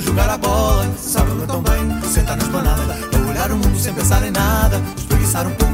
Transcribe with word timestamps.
jogar 0.00 0.30
a 0.30 0.38
bola. 0.38 0.86
Sábado 0.96 1.44
tão 1.46 1.62
bem, 1.62 2.02
sentar 2.02 2.36
na 2.36 2.42
esplanada, 2.42 2.96
olhar 3.28 3.50
o 3.50 3.56
mundo 3.56 3.78
sem 3.78 3.92
pensar 3.92 4.24
em 4.26 4.30
nada. 4.30 4.80
Espreguiçar 4.96 5.46
um 5.46 5.54
pouco, 5.54 5.67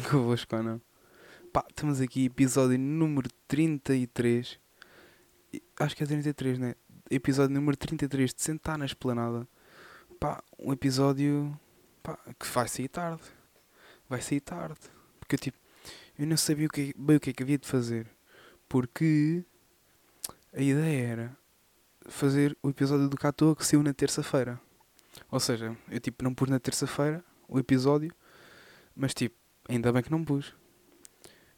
bem 0.00 0.02
convosco 0.10 0.56
ou 0.56 0.62
não? 0.62 0.80
Pá, 1.52 1.64
estamos 1.68 2.00
aqui, 2.00 2.26
episódio 2.26 2.78
número 2.78 3.28
33. 3.48 4.58
E- 5.52 5.62
Acho 5.78 5.96
que 5.96 6.02
é 6.04 6.06
33, 6.06 6.58
né? 6.58 6.74
Episódio 7.10 7.54
número 7.54 7.76
33 7.76 8.32
de 8.32 8.42
Sentar 8.42 8.78
na 8.78 8.84
Esplanada. 8.86 9.46
Pá, 10.18 10.42
um 10.58 10.72
episódio 10.72 11.58
pá, 12.02 12.18
que 12.38 12.46
vai 12.46 12.68
sair 12.68 12.88
tarde. 12.88 13.22
Vai 14.08 14.20
sair 14.20 14.40
tarde. 14.40 14.78
Porque 15.18 15.34
eu, 15.34 15.38
tipo, 15.38 15.58
eu 16.18 16.26
não 16.26 16.36
sabia 16.36 16.66
o 16.66 16.70
que, 16.70 16.94
bem 16.96 17.16
o 17.16 17.20
que 17.20 17.30
é 17.30 17.32
que 17.32 17.42
havia 17.42 17.58
de 17.58 17.66
fazer. 17.66 18.06
Porque 18.68 19.44
a 20.52 20.60
ideia 20.60 21.06
era 21.06 21.36
fazer 22.06 22.56
o 22.62 22.70
episódio 22.70 23.08
do 23.08 23.16
Catoa 23.16 23.56
que 23.56 23.66
saiu 23.66 23.82
na 23.82 23.92
terça-feira. 23.92 24.60
Ou 25.30 25.40
seja, 25.40 25.76
eu 25.90 26.00
tipo 26.00 26.22
não 26.22 26.32
pus 26.32 26.48
na 26.48 26.60
terça-feira 26.60 27.24
o 27.48 27.58
episódio, 27.58 28.14
mas 28.94 29.12
tipo, 29.12 29.36
ainda 29.70 29.92
bem 29.92 30.02
que 30.02 30.10
não 30.10 30.24
pus. 30.24 30.54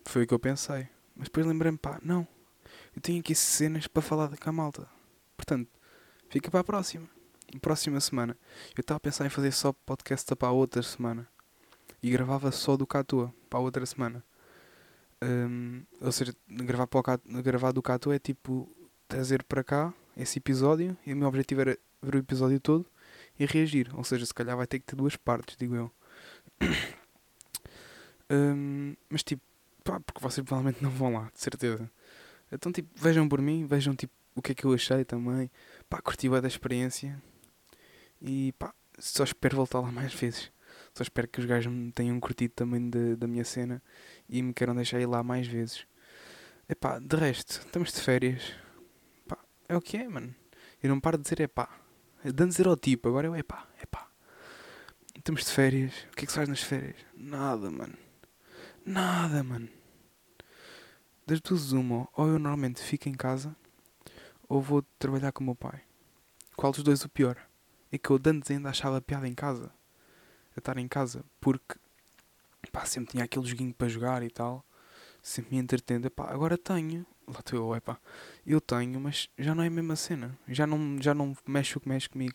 Foi 0.05 0.25
o 0.25 0.27
que 0.27 0.35
eu 0.35 0.39
pensei. 0.39 0.89
Mas 1.17 1.29
depois 1.29 1.47
lembrei-me, 1.47 1.79
pá, 1.79 1.99
não. 2.03 2.27
Eu 2.95 3.01
tenho 3.01 3.21
aqui 3.21 3.35
cenas 3.35 3.87
para 3.87 4.03
falar 4.03 4.37
com 4.37 4.51
a 4.51 4.53
malta. 4.53 4.87
Portanto, 5.37 5.69
fica 6.29 6.51
para 6.51 6.61
a 6.61 6.65
próxima. 6.65 7.09
Próxima 7.61 8.01
semana. 8.01 8.37
Eu 8.77 8.81
estava 8.81 8.97
a 8.97 9.01
pensar 9.01 9.27
em 9.27 9.31
fazer 9.31 9.53
só 9.53 9.73
podcast 9.73 10.35
para 10.37 10.49
a 10.49 10.53
outra 10.53 10.83
semana. 10.83 11.27
E 12.03 12.11
gravava 12.11 12.51
só 12.51 12.77
do 12.77 12.87
Catua 12.87 13.33
para 13.49 13.59
a 13.59 13.63
outra 13.63 13.85
semana. 13.87 14.23
Hum, 15.23 15.83
ou 16.01 16.11
seja, 16.11 16.35
gravar, 16.49 16.87
para 16.87 17.01
o 17.01 17.03
Catua, 17.03 17.43
gravar 17.43 17.73
do 17.73 17.83
Catua 17.83 18.17
é 18.17 18.19
tipo 18.19 18.69
trazer 19.07 19.43
para 19.45 19.63
cá 19.63 19.95
esse 20.17 20.39
episódio. 20.39 20.97
E 21.07 21.13
o 21.13 21.17
meu 21.17 21.29
objetivo 21.29 21.61
era 21.63 21.79
ver 22.03 22.15
o 22.17 22.19
episódio 22.19 22.61
todo 22.61 22.87
e 23.39 23.47
reagir. 23.47 23.91
Ou 23.95 24.05
seja, 24.05 24.27
se 24.27 24.35
calhar 24.35 24.57
vai 24.57 24.67
ter 24.67 24.79
que 24.79 24.87
ter 24.87 24.97
duas 24.97 25.17
partes, 25.17 25.57
digo 25.57 25.75
eu. 25.75 25.91
Hum, 28.33 28.97
mas 29.11 29.23
tipo, 29.23 29.43
pá, 29.85 30.01
porque 30.01 30.21
vocês 30.21 30.45
provavelmente 30.45 30.83
não 30.83 30.91
vão 30.91 31.13
lá, 31.13 31.31
de 31.35 31.41
certeza. 31.41 31.91
Então 32.51 32.73
tipo, 32.73 32.89
vejam 32.97 33.29
por 33.29 33.43
mim, 33.43 33.67
vejam 33.67 33.95
tipo 33.95 34.13
o 34.35 34.41
que 34.41 34.53
é 34.53 34.55
que 34.55 34.65
eu 34.65 34.73
achei 34.73 35.05
também. 35.05 35.51
Pá, 35.89 36.01
curti 36.01 36.29
da 36.29 36.49
experiência. 36.49 37.23
E 38.21 38.53
pá, 38.59 38.75
só 38.99 39.25
espero 39.25 39.57
voltar 39.57 39.81
lá 39.81 39.93
mais 39.93 40.15
vezes. 40.15 40.51
Só 40.95 41.03
espero 41.03 41.29
que 41.29 41.41
os 41.41 41.47
gajos 41.47 41.73
tenham 41.95 42.19
curtido 42.21 42.55
também 42.55 42.89
da, 42.89 43.15
da 43.17 43.27
minha 43.27 43.45
cena 43.45 43.83
e 44.29 44.43
me 44.43 44.55
queiram 44.55 44.75
deixar 44.75 45.01
ir 45.01 45.07
lá 45.07 45.23
mais 45.23 45.47
vezes. 45.47 45.87
Epá, 46.69 46.99
de 46.99 47.17
resto, 47.17 47.61
estamos 47.61 47.93
de 47.93 48.01
férias. 48.01 48.55
Pá, 49.27 49.39
é 49.69 49.77
o 49.77 49.81
que 49.81 49.97
é, 49.97 50.09
mano. 50.09 50.35
Eu 50.83 50.89
não 50.89 51.01
paro 51.01 51.19
de 51.19 51.25
dizer 51.25 51.41
é 51.41 51.47
pá. 51.47 51.69
De 52.25 52.43
antes 52.43 52.59
era 52.59 52.71
o 52.71 52.77
tipo, 52.77 53.09
agora 53.09 53.27
é 53.27 53.31
o 53.31 53.37
epá, 53.37 53.67
epá. 53.83 54.09
Estamos 55.15 55.45
de 55.45 55.51
férias. 55.51 55.93
O 56.13 56.17
que 56.17 56.25
é 56.25 56.27
que 56.27 56.33
se 56.33 56.37
faz 56.37 56.49
nas 56.49 56.63
férias? 56.63 56.97
Nada, 57.15 57.71
mano. 57.71 57.97
Nada, 58.85 59.43
mano. 59.45 59.69
Das 61.25 61.41
duas 61.41 61.73
uma, 61.73 62.09
ou 62.15 62.27
eu 62.27 62.39
normalmente 62.39 62.83
fico 62.83 63.09
em 63.09 63.15
casa, 63.15 63.55
ou 64.49 64.61
vou 64.61 64.83
trabalhar 64.99 65.31
com 65.33 65.43
o 65.43 65.47
meu 65.47 65.55
pai. 65.55 65.83
Qual 66.57 66.73
dos 66.73 66.83
dois 66.83 67.05
o 67.05 67.09
pior? 67.09 67.37
É 67.91 67.99
que 67.99 68.11
eu 68.11 68.19
de 68.19 68.31
antes 68.31 68.51
ainda 68.51 68.71
achava 68.71 69.01
piada 69.01 69.29
em 69.29 69.35
casa. 69.35 69.71
A 70.57 70.59
estar 70.59 70.77
em 70.79 70.89
casa. 70.89 71.25
Porque, 71.41 71.77
pá, 72.71 72.85
sempre 72.85 73.13
tinha 73.13 73.25
aquele 73.25 73.47
joguinho 73.47 73.73
para 73.73 73.89
jogar 73.89 74.23
e 74.23 74.31
tal. 74.31 74.65
Sempre 75.23 75.55
me 75.55 75.63
entretendo. 75.63 76.11
Agora 76.19 76.59
tenho. 76.59 77.07
Lá 77.27 77.41
estou 77.41 77.59
eu, 77.59 77.77
epá. 77.77 77.99
Eu 78.45 78.61
tenho, 78.61 79.01
mas 79.01 79.29
já 79.39 79.55
não 79.55 79.63
é 79.63 79.69
a 79.69 79.71
mesma 79.71 79.97
cena. 79.97 80.37
Já 80.49 80.67
não, 80.67 81.01
já 81.01 81.15
não 81.15 81.37
mexe 81.47 81.79
o 81.79 81.81
que 81.81 81.89
mexe 81.89 82.09
comigo. 82.09 82.35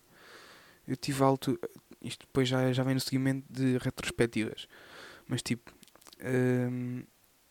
Eu 0.87 0.95
tive 0.95 1.23
alto. 1.23 1.59
Isto 2.01 2.25
depois 2.25 2.47
já, 2.47 2.71
já 2.71 2.83
vem 2.83 2.93
no 2.95 3.01
seguimento 3.01 3.45
de 3.49 3.77
retrospectivas. 3.77 4.67
Mas 5.27 5.41
tipo. 5.41 5.76
Hum, 6.23 7.03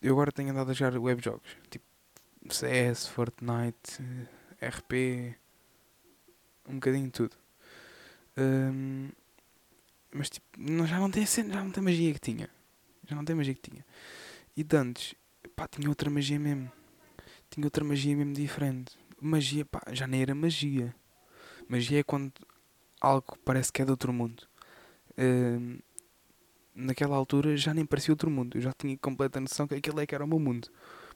eu 0.03 0.13
agora 0.13 0.33
tenho 0.33 0.51
andado 0.51 0.71
a 0.71 0.75
jogar 0.75 0.99
webjogos. 0.99 1.57
Tipo 1.71 1.85
CS, 2.51 3.09
Fortnite, 3.09 4.03
RP. 4.61 5.37
Um 6.69 6.75
bocadinho 6.75 7.07
de 7.07 7.13
tudo. 7.13 7.37
Hum, 8.37 9.11
mas 10.13 10.31
tipo, 10.31 10.47
já 10.87 10.99
não 10.99 11.11
tem 11.11 11.25
já 11.27 11.63
não 11.63 11.71
tem 11.71 11.83
magia 11.83 12.13
que 12.13 12.21
tinha. 12.21 12.51
Já 13.09 13.17
não 13.17 13.25
tem 13.25 13.37
magia 13.37 13.55
que 13.55 13.71
tinha. 13.71 13.85
E 14.57 14.65
de 14.65 14.77
antes, 14.77 15.15
pá, 15.55 15.69
tinha 15.69 15.89
outra 15.89 16.11
magia 16.11 16.39
mesmo. 16.39 16.71
Tinha 17.51 17.67
outra 17.67 17.85
magia 17.85 18.17
mesmo 18.17 18.33
diferente. 18.33 18.99
Magia, 19.21 19.65
pá, 19.65 19.83
já 19.93 20.07
nem 20.07 20.23
era 20.23 20.35
magia. 20.35 20.95
Magia 21.69 22.01
é 22.01 22.03
quando 22.03 22.33
algo 23.01 23.39
parece 23.45 23.73
que 23.73 23.83
é 23.83 23.85
de 23.85 23.91
outro 23.91 24.13
mundo. 24.13 24.47
Hum, 25.19 25.79
naquela 26.77 27.17
altura 27.17 27.57
já 27.57 27.75
nem 27.75 27.85
parecia 27.87 28.13
outro 28.13 28.31
mundo. 28.31 28.59
Eu 28.59 28.63
já 28.63 28.73
tinha 28.73 28.97
completa 28.99 29.41
noção 29.41 29.67
que 29.67 29.75
aquele 29.75 30.03
é 30.03 30.07
que 30.07 30.15
era 30.15 30.25
o 30.25 30.29
meu 30.29 30.39
mundo. 30.39 30.69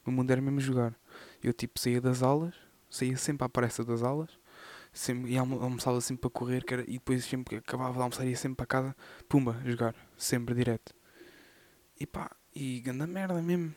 O 0.05 0.09
meu 0.09 0.17
mundo 0.17 0.31
era 0.31 0.41
mesmo 0.41 0.59
jogar. 0.59 0.95
Eu 1.43 1.53
tipo 1.53 1.79
saía 1.79 2.01
das 2.01 2.23
aulas, 2.23 2.55
saía 2.89 3.17
sempre 3.17 3.45
à 3.45 3.49
pressa 3.49 3.83
das 3.85 4.03
aulas, 4.03 4.29
sempre, 4.93 5.31
e 5.31 5.37
almo 5.37 5.61
almoçava 5.61 6.01
sempre 6.01 6.21
para 6.21 6.29
correr, 6.31 6.63
era- 6.67 6.83
e 6.83 6.93
depois 6.93 7.23
sempre 7.25 7.51
que 7.51 7.55
acabava 7.57 7.93
de 7.93 7.99
almoçar 8.01 8.25
ia 8.25 8.35
sempre 8.35 8.57
para 8.57 8.65
casa, 8.65 8.95
pumba, 9.29 9.61
jogar, 9.65 9.95
sempre 10.17 10.55
direto. 10.55 10.93
E 11.99 12.05
pá, 12.07 12.31
e 12.55 12.79
ganda 12.81 13.05
merda 13.07 13.41
mesmo. 13.41 13.73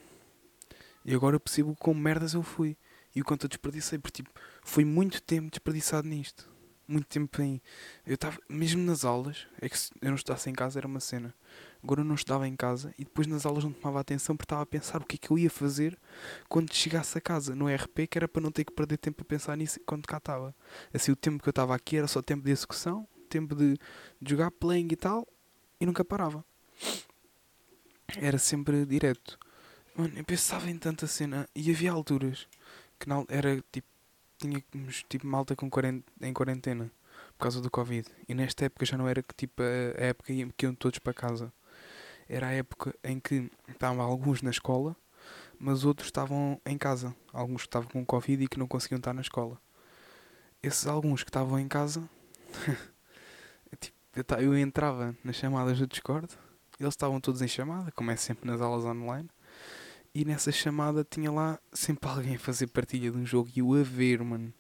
E 1.05 1.15
agora 1.15 1.37
eu 1.37 1.41
percebo 1.41 1.77
como 1.77 2.01
merdas 2.01 2.35
eu 2.35 2.43
fui. 2.43 2.77
E 3.15 3.21
o 3.21 3.25
quanto 3.25 3.45
eu 3.45 3.49
desperdicei, 3.49 3.99
porque 3.99 4.23
tipo, 4.23 4.31
foi 4.63 4.85
muito 4.85 5.21
tempo 5.23 5.51
desperdiçado 5.51 6.09
nisto. 6.09 6.49
Muito 6.87 7.07
tempo 7.07 7.41
em. 7.41 7.63
Eu 8.07 8.15
estava, 8.15 8.39
mesmo 8.49 8.83
nas 8.83 9.05
aulas, 9.05 9.47
é 9.61 9.69
que 9.69 9.79
se 9.79 9.91
eu 10.03 10.09
não 10.09 10.17
estudasse 10.17 10.51
em 10.51 10.53
casa 10.53 10.79
era 10.79 10.87
uma 10.87 11.01
cena. 11.01 11.35
Agora 11.85 12.01
eu 12.01 12.05
não 12.07 12.15
estudava 12.15 12.49
em 12.49 12.57
casa 12.57 12.95
e 12.99 13.05
depois 13.05 13.27
nas 13.27 13.45
aulas 13.45 13.63
não 13.63 13.71
tomava 13.71 14.01
atenção 14.01 14.35
porque 14.35 14.47
estava 14.47 14.63
a 14.63 14.67
pensar 14.67 15.03
o 15.03 15.05
que 15.05 15.17
é 15.17 15.19
que 15.19 15.31
eu 15.31 15.39
ia 15.39 15.51
fazer 15.51 15.99
quando 16.49 16.73
chegasse 16.73 17.19
a 17.19 17.21
casa 17.21 17.55
no 17.55 17.69
RP, 17.69 18.07
que 18.09 18.17
era 18.17 18.27
para 18.27 18.41
não 18.41 18.51
ter 18.51 18.65
que 18.65 18.73
perder 18.73 18.97
tempo 18.97 19.21
a 19.21 19.25
pensar 19.27 19.55
nisso 19.55 19.79
quando 19.85 20.07
cá 20.07 20.17
estava. 20.17 20.55
Assim, 20.95 21.13
o 21.13 21.17
tempo 21.17 21.43
que 21.43 21.49
eu 21.49 21.51
estava 21.51 21.75
aqui 21.75 21.99
era 21.99 22.07
só 22.07 22.23
tempo 22.23 22.43
de 22.43 22.51
execução, 22.51 23.07
tempo 23.29 23.55
de, 23.55 23.75
de 24.19 24.31
jogar 24.31 24.51
playing 24.51 24.89
e 24.93 24.97
tal, 24.97 25.29
e 25.79 25.85
nunca 25.85 26.03
parava. 26.03 26.43
Era 28.17 28.39
sempre 28.39 28.87
direto. 28.87 29.39
Mano, 29.95 30.15
eu 30.17 30.25
pensava 30.25 30.71
em 30.71 30.79
tanta 30.79 31.07
cena 31.07 31.47
e 31.55 31.71
havia 31.71 31.93
alturas 31.93 32.49
que 32.99 33.07
não, 33.07 33.27
era 33.29 33.63
tipo, 33.71 33.87
tínhamos 34.39 35.05
tipo 35.07 35.27
malta 35.27 35.55
com 35.55 35.69
quarent, 35.69 36.03
em 36.23 36.33
quarentena 36.33 36.91
por 37.37 37.43
causa 37.45 37.61
do 37.61 37.71
Covid. 37.71 38.09
E 38.27 38.35
nesta 38.35 38.65
época 38.65 38.87
já 38.87 38.97
não 38.97 39.07
era 39.07 39.23
que 39.23 39.35
tipo 39.35 39.63
a, 39.63 40.03
época 40.03 40.33
em 40.33 40.49
que 40.49 40.65
iam 40.65 40.75
todos 40.75 40.99
para 40.99 41.13
casa. 41.13 41.53
Era 42.29 42.49
a 42.49 42.53
época 42.53 42.95
em 43.05 43.21
que 43.21 43.51
estavam 43.69 44.01
alguns 44.01 44.43
na 44.43 44.51
escola, 44.51 44.97
mas 45.59 45.85
outros 45.85 46.09
estavam 46.09 46.61
em 46.65 46.77
casa. 46.79 47.15
Alguns 47.33 47.63
que 47.63 47.69
estavam 47.69 47.89
com 47.91 48.05
Covid 48.05 48.45
e 48.45 48.49
que 48.49 48.59
não 48.59 48.67
conseguiam 48.67 48.99
estar 48.99 49.13
na 49.13 49.21
escola. 49.21 49.61
Esses 50.63 50.87
alguns 50.87 51.23
que 51.23 51.31
estavam 51.31 51.59
em 51.59 51.69
casa, 51.69 52.09
tipo, 53.79 53.97
eu, 54.41 54.57
entrava 54.57 55.15
nas 55.23 55.37
chamadas 55.37 55.79
do 55.79 55.87
Discord, 55.87 56.29
eles 56.81 56.95
estavam 56.95 57.21
todos 57.21 57.43
em 57.43 57.49
chamada, 57.49 57.93
como 57.93 58.11
é 58.11 58.17
sempre 58.17 58.51
nas 58.51 58.61
aulas 58.61 58.85
online, 58.85 59.29
e 60.15 60.25
nessa 60.25 60.51
chamada 60.51 61.05
tinha 61.05 61.31
lá 61.31 61.59
sempre 61.73 62.09
alguém 62.09 62.37
a 62.37 62.39
fazer 62.39 62.69
partilha 62.69 63.11
de 63.11 63.19
um 63.19 63.27
jogo 63.27 63.51
e 63.55 63.59
eu 63.59 63.75
a 63.75 63.83
ver, 63.83 64.23
mano. 64.23 64.53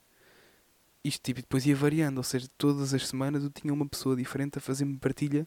Isto 1.02 1.22
tipo, 1.22 1.40
depois 1.40 1.64
ia 1.66 1.76
variando, 1.76 2.18
ou 2.18 2.24
seja, 2.24 2.48
todas 2.58 2.92
as 2.92 3.06
semanas 3.06 3.44
eu 3.44 3.50
tinha 3.50 3.72
uma 3.72 3.86
pessoa 3.86 4.16
diferente 4.16 4.58
a 4.58 4.60
fazer-me 4.60 4.98
partilha 4.98 5.46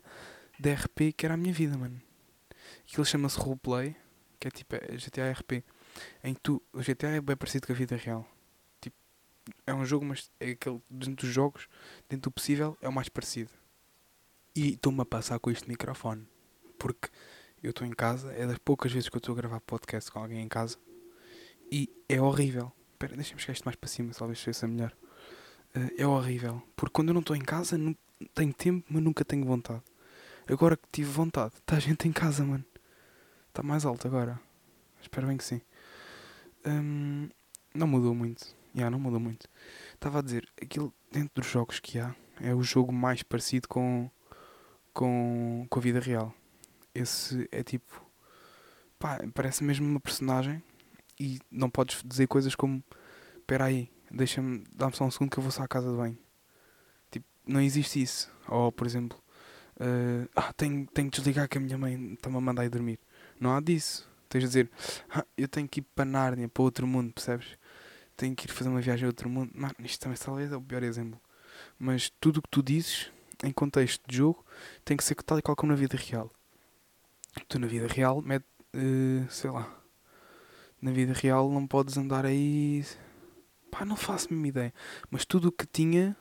de 0.59 0.71
RP 0.71 1.13
que 1.15 1.25
era 1.25 1.33
a 1.35 1.37
minha 1.37 1.53
vida, 1.53 1.77
mano. 1.77 2.01
Aquilo 2.87 3.05
chama-se 3.05 3.37
roleplay, 3.37 3.95
que 4.39 4.47
é 4.47 4.51
tipo 4.51 4.75
é 4.75 4.79
GTA 4.95 5.31
RP, 5.31 5.63
em 6.23 6.33
tu, 6.33 6.61
o 6.71 6.79
GTA 6.79 7.07
é 7.07 7.21
bem 7.21 7.35
parecido 7.35 7.67
com 7.67 7.73
a 7.73 7.75
vida 7.75 7.95
real. 7.97 8.25
Tipo, 8.79 8.95
é 9.65 9.73
um 9.73 9.85
jogo, 9.85 10.05
mas 10.05 10.31
é 10.39 10.51
aquele, 10.51 10.81
dentro 10.89 11.25
dos 11.25 11.33
jogos, 11.33 11.67
dentro 12.09 12.29
do 12.29 12.33
possível, 12.33 12.77
é 12.81 12.87
o 12.87 12.93
mais 12.93 13.09
parecido. 13.09 13.51
E 14.55 14.73
estou-me 14.73 15.01
a 15.01 15.05
passar 15.05 15.37
com 15.39 15.51
este 15.51 15.67
microfone, 15.67 16.25
porque 16.79 17.09
eu 17.61 17.71
estou 17.71 17.85
em 17.85 17.91
casa, 17.91 18.31
é 18.33 18.47
das 18.47 18.57
poucas 18.57 18.91
vezes 18.91 19.09
que 19.09 19.15
eu 19.15 19.19
estou 19.19 19.33
a 19.33 19.35
gravar 19.35 19.59
podcast 19.61 20.09
com 20.09 20.19
alguém 20.19 20.41
em 20.41 20.47
casa, 20.47 20.77
e 21.71 21.89
é 22.07 22.21
horrível. 22.21 22.71
Espera, 22.93 23.15
deixa-me 23.15 23.39
chegar 23.39 23.53
isto 23.53 23.65
mais 23.65 23.75
para 23.75 23.89
cima, 23.89 24.13
talvez 24.13 24.39
seja 24.39 24.65
melhor. 24.67 24.95
Uh, 25.75 25.91
é 25.97 26.07
horrível. 26.07 26.63
Porque 26.75 26.93
quando 26.93 27.09
eu 27.09 27.13
não 27.13 27.21
estou 27.21 27.35
em 27.35 27.41
casa, 27.41 27.77
não 27.77 27.95
tenho 28.33 28.53
tempo, 28.53 28.85
mas 28.89 29.03
nunca 29.03 29.25
tenho 29.25 29.45
vontade. 29.45 29.83
Agora 30.47 30.77
que 30.77 30.87
tive 30.91 31.11
vontade, 31.11 31.53
está 31.55 31.77
gente 31.77 32.07
em 32.07 32.11
casa, 32.11 32.43
mano. 32.43 32.65
Está 33.57 33.65
mais 33.65 33.85
alto 33.85 34.07
agora. 34.07 34.39
Espero 35.01 35.25
bem 35.25 35.35
que 35.35 35.43
sim. 35.43 35.59
Um, 36.63 37.27
não 37.73 37.87
mudou 37.87 38.13
muito. 38.13 38.45
Já, 38.45 38.81
yeah, 38.81 38.89
não 38.91 38.99
mudou 38.99 39.19
muito. 39.19 39.49
Estava 39.95 40.19
a 40.19 40.21
dizer, 40.21 40.47
aquilo 40.61 40.93
dentro 41.11 41.41
dos 41.41 41.49
jogos 41.49 41.79
que 41.79 41.97
há 41.97 42.15
é 42.39 42.53
o 42.53 42.61
jogo 42.61 42.93
mais 42.93 43.23
parecido 43.23 43.67
com, 43.67 44.11
com, 44.93 45.65
com 45.71 45.79
a 45.79 45.81
vida 45.81 45.99
real. 45.99 46.31
Esse 46.93 47.49
é 47.51 47.63
tipo. 47.63 48.05
Pá, 48.99 49.17
parece 49.33 49.63
mesmo 49.63 49.87
uma 49.89 49.99
personagem 49.99 50.61
e 51.19 51.39
não 51.49 51.67
podes 51.67 52.03
dizer 52.05 52.27
coisas 52.27 52.53
como: 52.53 52.83
Espera 53.37 53.65
aí, 53.65 53.91
deixa-me, 54.11 54.65
dá-me 54.75 54.95
só 54.95 55.03
um 55.03 55.09
segundo 55.09 55.31
que 55.31 55.39
eu 55.39 55.41
vou 55.41 55.51
só 55.51 55.63
à 55.63 55.67
casa 55.67 55.89
de 55.89 55.97
banho. 55.97 56.19
Tipo, 57.09 57.25
não 57.43 57.59
existe 57.59 58.03
isso. 58.03 58.31
Ou, 58.47 58.71
por 58.71 58.85
exemplo, 58.85 59.17
uh, 59.79 60.29
ah, 60.35 60.53
tenho, 60.53 60.85
tenho 60.93 61.09
que 61.09 61.17
desligar 61.17 61.49
que 61.49 61.57
a 61.57 61.61
minha 61.61 61.75
mãe 61.75 62.13
está-me 62.13 62.37
a 62.37 62.39
mandar 62.39 62.63
ir 62.63 62.69
dormir. 62.69 62.99
Não 63.39 63.55
há 63.55 63.59
disso. 63.59 64.07
Tens 64.29 64.41
de 64.41 64.47
dizer, 64.47 64.71
ah, 65.09 65.25
eu 65.37 65.47
tenho 65.47 65.67
que 65.67 65.79
ir 65.79 65.85
para 65.95 66.05
Nárnia, 66.05 66.49
para 66.49 66.63
outro 66.63 66.85
mundo, 66.85 67.13
percebes? 67.13 67.57
Tenho 68.15 68.35
que 68.35 68.45
ir 68.45 68.51
fazer 68.51 68.69
uma 68.69 68.81
viagem 68.81 69.05
a 69.05 69.07
outro 69.07 69.29
mundo. 69.29 69.51
Mano, 69.55 69.75
isto 69.79 70.01
também 70.01 70.17
talvez 70.17 70.51
é 70.51 70.57
o 70.57 70.61
pior 70.61 70.83
exemplo. 70.83 71.19
Mas 71.79 72.11
tudo 72.19 72.37
o 72.37 72.41
que 72.41 72.49
tu 72.49 72.61
dizes, 72.61 73.11
em 73.43 73.51
contexto 73.51 74.01
de 74.07 74.17
jogo, 74.17 74.45
tem 74.83 74.97
que 74.97 75.03
ser 75.03 75.15
tal 75.15 75.39
e 75.39 75.41
qual 75.41 75.55
como 75.55 75.71
na 75.71 75.77
vida 75.77 75.97
real. 75.97 76.31
Tu 77.47 77.59
na 77.59 77.67
vida 77.67 77.87
real, 77.87 78.21
mete, 78.21 78.45
uh, 78.75 79.31
sei 79.31 79.49
lá, 79.49 79.77
na 80.81 80.91
vida 80.91 81.13
real 81.13 81.49
não 81.51 81.65
podes 81.67 81.97
andar 81.97 82.25
aí. 82.25 82.83
Pá, 83.71 83.85
não 83.85 83.95
faço 83.95 84.27
a 84.27 84.31
mesma 84.31 84.47
ideia. 84.47 84.73
Mas 85.09 85.25
tudo 85.25 85.49
o 85.49 85.51
que 85.51 85.65
tinha, 85.65 86.15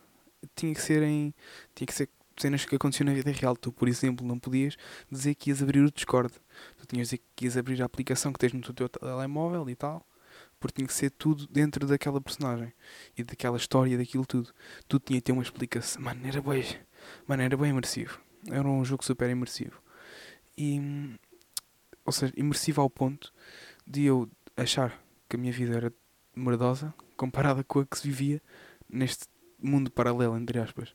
tinha 0.55 0.75
que 0.75 0.81
ser 0.81 1.03
em. 1.03 1.35
Tinha 1.75 1.87
que 1.87 1.95
ser 1.95 2.09
cenas 2.39 2.65
que 2.65 2.75
aconteciam 2.77 3.07
na 3.07 3.15
vida 3.15 3.31
real. 3.31 3.57
Tu, 3.57 3.73
por 3.73 3.89
exemplo, 3.89 4.27
não 4.27 4.39
podias 4.39 4.77
dizer 5.11 5.35
que 5.35 5.51
ias 5.51 5.63
abrir 5.63 5.81
o 5.81 5.91
Discord. 5.91 6.33
Tu 6.79 6.87
tinhas 6.87 7.09
de 7.09 7.17
dizer 7.17 7.31
que 7.35 7.45
ias 7.45 7.57
abrir 7.57 7.83
a 7.83 7.87
aplicação 7.87 8.33
que 8.33 8.39
tens 8.39 8.53
no 8.53 8.61
teu 8.61 8.89
telemóvel 8.89 9.69
e 9.69 9.75
tal. 9.75 10.07
Porque 10.59 10.77
tinha 10.77 10.87
que 10.87 10.95
ser 10.95 11.11
tudo 11.11 11.47
dentro 11.49 11.87
daquela 11.87 12.21
personagem 12.21 12.73
e 13.17 13.23
daquela 13.23 13.57
história, 13.57 13.97
daquilo 13.97 14.27
tudo. 14.27 14.53
Tudo 14.89 15.03
tinha 15.05 15.21
que 15.21 15.25
ter 15.25 15.33
uma 15.33 15.43
explicação. 15.43 16.03
Mano, 16.03 16.27
era 16.27 16.41
bem, 16.41 16.65
mano, 17.27 17.43
era 17.43 17.57
bem 17.57 17.71
imersivo. 17.71 18.21
Era 18.51 18.67
um 18.67 18.85
jogo 18.85 19.05
super 19.05 19.29
imersivo. 19.29 19.81
E, 20.57 20.81
ou 22.05 22.13
seja, 22.13 22.33
imersivo 22.37 22.81
ao 22.81 22.89
ponto 22.89 23.33
de 23.87 24.05
eu 24.05 24.29
achar 24.57 24.99
que 25.29 25.37
a 25.37 25.39
minha 25.39 25.53
vida 25.53 25.77
era 25.77 25.93
merdosa 26.35 26.95
comparada 27.17 27.65
com 27.65 27.81
a 27.81 27.87
que 27.87 27.99
se 27.99 28.07
vivia 28.07 28.43
neste 28.89 29.27
mundo 29.59 29.91
paralelo, 29.91 30.37
entre 30.37 30.59
aspas. 30.59 30.95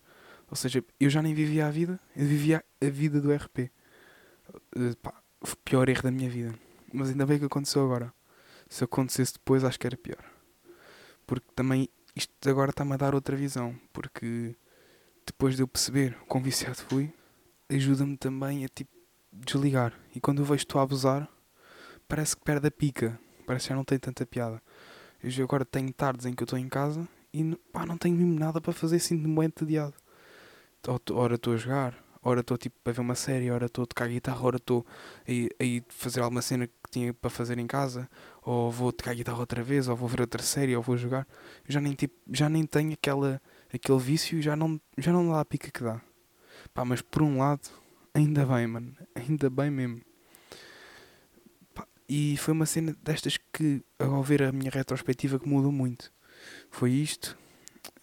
Ou 0.52 0.58
seja, 0.58 0.84
eu 1.00 1.10
já 1.10 1.22
nem 1.22 1.34
vivia 1.34 1.66
a 1.66 1.72
vida, 1.72 1.98
eu 2.14 2.28
vivia 2.28 2.64
a 2.82 2.90
vida 2.90 3.22
do 3.22 3.34
RP. 3.34 3.72
Eh, 4.76 4.96
pá, 5.02 5.14
o 5.40 5.56
pior 5.64 5.88
erro 5.88 6.04
da 6.04 6.12
minha 6.12 6.30
vida. 6.30 6.54
Mas 6.94 7.10
ainda 7.10 7.26
bem 7.26 7.40
que 7.40 7.46
aconteceu 7.46 7.86
agora. 7.86 8.14
Se 8.68 8.84
acontecesse 8.84 9.34
depois, 9.34 9.64
acho 9.64 9.80
que 9.80 9.88
era 9.88 9.96
pior. 9.96 10.22
Porque 11.26 11.48
também 11.56 11.88
isto 12.14 12.34
agora 12.50 12.72
está-me 12.72 12.92
a 12.92 12.98
dar 12.98 13.16
outra 13.16 13.38
visão. 13.38 13.74
Porque 13.94 14.54
depois 15.26 15.56
de 15.56 15.62
eu 15.64 15.68
perceber 15.70 16.18
o 16.22 16.26
quão 16.26 16.44
viciado 16.44 16.82
fui, 16.90 17.14
ajuda-me 17.70 18.18
também 18.18 18.66
a 18.66 18.68
tipo 18.68 18.92
desligar. 19.32 19.98
E 20.14 20.20
quando 20.20 20.42
eu 20.42 20.46
vejo 20.46 20.64
estou 20.64 20.82
a 20.82 20.84
abusar, 20.84 21.30
parece 22.10 22.36
que 22.36 22.44
perde 22.44 22.68
a 22.68 22.72
pica. 22.72 23.18
Parece 23.48 23.68
que 23.68 23.70
já 23.70 23.76
não 23.78 23.86
tem 23.86 23.98
tanta 23.98 24.26
piada. 24.26 24.62
Eu 25.24 25.46
agora 25.46 25.64
tenho 25.64 25.94
tardes 25.94 26.26
em 26.26 26.34
que 26.34 26.44
eu 26.44 26.46
estou 26.46 26.60
em 26.60 26.68
casa 26.68 27.08
e 27.34 27.56
pá, 27.72 27.86
não 27.86 27.98
tenho 27.98 28.18
mesmo 28.18 28.38
nada 28.38 28.60
para 28.60 28.74
fazer, 28.74 29.00
sinto-me 29.00 29.34
bem 29.34 29.46
entediado 29.46 29.94
ora 30.88 31.36
estou 31.36 31.54
a 31.54 31.58
jogar, 31.58 32.04
ora 32.24 32.42
estou 32.42 32.58
tipo 32.58 32.76
a 32.86 32.92
ver 32.92 33.02
uma 33.02 33.16
série, 33.16 33.52
ora 33.52 33.66
estou 33.66 33.84
a 33.84 33.88
tocar 33.88 34.08
guitarra, 34.08 34.42
ora 34.44 34.58
estou 34.58 34.86
a, 35.28 35.64
ir 35.64 35.84
fazer 35.90 36.22
alguma 36.22 36.42
cena 36.42 36.68
que 36.68 36.74
tinha 36.92 37.14
para 37.14 37.30
fazer 37.30 37.58
em 37.58 37.68
casa, 37.68 38.10
ou 38.42 38.72
vou 38.72 38.92
tocar 38.92 39.14
guitarra 39.16 39.40
outra 39.40 39.64
vez, 39.64 39.88
ou 39.88 39.96
vou 39.96 40.08
ver 40.08 40.22
outra 40.22 40.42
série, 40.42 40.76
ou 40.76 40.82
vou 40.82 40.98
jogar. 40.98 41.28
Eu 41.68 41.74
já 41.74 41.82
nem, 41.82 41.94
tipo, 41.94 42.16
já 42.32 42.50
nem 42.50 42.66
tenho 42.66 42.94
aquela, 42.94 43.42
aquele 43.74 44.00
vício 44.00 44.42
já 44.42 44.56
não, 44.56 44.80
já 44.98 45.12
não 45.12 45.30
dá 45.30 45.40
a 45.40 45.46
pica 45.46 45.70
que 45.72 45.84
dá. 45.84 46.02
Pá, 46.74 46.86
mas 46.86 47.02
por 47.02 47.22
um 47.22 47.40
lado, 47.40 47.70
ainda 48.14 48.46
bem, 48.46 48.68
mano, 48.68 48.96
ainda 49.16 49.50
bem 49.50 49.70
mesmo. 49.70 50.02
Pá, 51.74 51.88
e 52.10 52.38
foi 52.38 52.54
uma 52.54 52.66
cena 52.66 52.96
destas 53.04 53.38
que, 53.54 53.84
ao 54.00 54.24
ver 54.24 54.44
a 54.44 54.52
minha 54.52 54.72
retrospectiva, 54.72 55.40
que 55.40 55.48
mudou 55.48 55.72
muito. 55.72 56.12
Foi 56.72 56.92
isto 56.92 57.38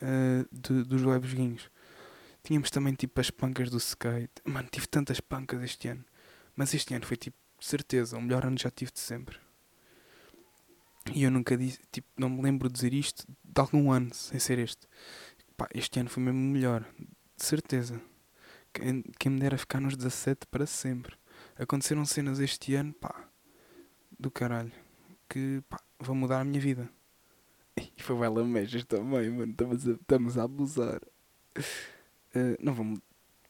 uh, 0.03 0.47
de, 0.53 0.85
dos 0.85 1.01
joguinhos 1.01 1.71
Tínhamos 2.49 2.71
também 2.71 2.95
tipo 2.95 3.21
as 3.21 3.31
pancas 3.31 3.69
do 3.69 3.77
skate. 3.77 4.41
Mano, 4.43 4.67
tive 4.73 4.87
tantas 4.87 5.21
pancas 5.21 5.62
este 5.62 5.87
ano. 5.89 6.03
Mas 6.56 6.73
este 6.73 6.95
ano 6.95 7.05
foi 7.05 7.19
tipo, 7.19 7.37
certeza, 7.61 8.17
o 8.17 8.23
melhor 8.23 8.47
ano 8.47 8.56
já 8.56 8.71
tive 8.71 8.91
de 8.91 9.00
sempre. 9.00 9.39
E 11.15 11.25
eu 11.25 11.31
nunca 11.31 11.59
disse, 11.59 11.79
tipo, 11.93 12.09
não 12.17 12.31
me 12.31 12.41
lembro 12.41 12.69
de 12.69 12.73
dizer 12.73 12.95
isto 12.95 13.27
de 13.45 13.61
algum 13.61 13.93
ano, 13.93 14.15
sem 14.15 14.41
ser 14.41 14.59
este. 14.59 14.89
Pá, 15.59 15.69
este 15.75 16.00
ano 16.00 16.09
foi 16.09 16.23
mesmo 16.23 16.41
melhor, 16.41 16.91
de 17.37 17.45
certeza. 17.45 18.00
Quem, 18.73 19.03
quem 19.19 19.31
me 19.31 19.41
dera 19.41 19.59
ficar 19.59 19.79
nos 19.79 19.95
17 19.95 20.47
para 20.47 20.65
sempre. 20.65 21.19
Aconteceram 21.55 22.06
cenas 22.06 22.39
este 22.41 22.75
ano, 22.77 22.95
pá, 22.95 23.29
do 24.19 24.31
caralho, 24.31 24.73
que, 25.29 25.62
pá, 25.69 25.79
vão 26.00 26.15
mudar 26.15 26.41
a 26.41 26.45
minha 26.47 26.61
vida. 26.62 26.89
E 27.95 28.03
foi 28.03 28.19
bela 28.19 28.43
mejas 28.43 28.87
também, 28.87 29.29
mano, 29.29 29.53
estamos 29.53 29.87
a, 29.87 29.93
estamos 29.93 30.39
a 30.39 30.45
abusar. 30.45 31.03
Uh, 32.38 32.56
não 32.61 32.73
vão. 32.73 32.94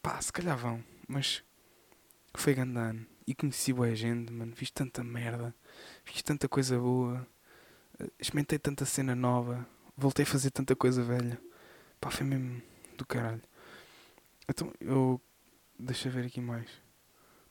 Pá, 0.02 0.20
se 0.20 0.32
calhar 0.32 0.56
vão, 0.56 0.82
mas 1.06 1.43
foi 2.35 2.55
grande 2.55 3.06
E 3.26 3.35
conheci 3.35 3.73
boa 3.73 3.94
gente, 3.94 4.32
mano. 4.32 4.55
Fiz 4.56 4.70
tanta 4.70 5.05
merda. 5.05 5.55
Fiz 6.05 6.23
tanta 6.23 6.49
coisa 6.49 6.79
boa. 6.79 7.26
Uh, 8.00 8.11
experimentei 8.19 8.58
tanta 8.58 8.85
cena 8.87 9.14
nova. 9.14 9.69
Voltei 9.96 10.23
a 10.23 10.26
fazer 10.26 10.50
tanta 10.50 10.75
coisa 10.75 11.02
velha. 11.02 11.38
Pá, 12.00 12.11
foi 12.11 12.26
mesmo 12.26 12.62
do 12.96 13.06
caralho. 13.06 13.43
Então, 14.49 14.73
eu. 14.81 15.20
Deixa 15.79 16.11
ver 16.11 16.26
aqui 16.26 16.40
mais. 16.40 16.68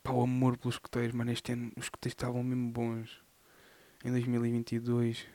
Pá, 0.03 0.11
o 0.11 0.21
amor 0.21 0.57
pelos 0.57 0.75
escuteiros, 0.75 1.13
mano. 1.13 1.31
Este 1.31 1.51
ano 1.51 1.71
os 1.77 1.85
escuteiros 1.85 2.13
estavam 2.13 2.43
mesmo 2.43 2.71
bons. 2.71 3.21
Em 4.03 4.11
2022. 4.11 5.27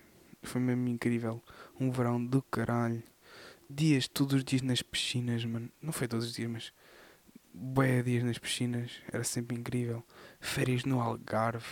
Foi 0.42 0.60
mesmo 0.60 0.88
incrível. 0.88 1.42
Um 1.78 1.90
verão 1.90 2.24
do 2.24 2.42
caralho 2.42 3.02
dias, 3.74 4.08
todos 4.08 4.34
os 4.34 4.44
dias 4.44 4.62
nas 4.62 4.82
piscinas, 4.82 5.44
mano. 5.44 5.70
Não 5.80 5.92
foi 5.92 6.08
todos 6.08 6.26
os 6.26 6.34
dias, 6.34 6.50
mas. 6.50 6.72
Boé 7.54 8.02
dias 8.02 8.24
nas 8.24 8.38
piscinas, 8.38 8.92
era 9.12 9.24
sempre 9.24 9.56
incrível. 9.56 10.04
Férias 10.40 10.84
no 10.84 11.00
Algarve. 11.00 11.66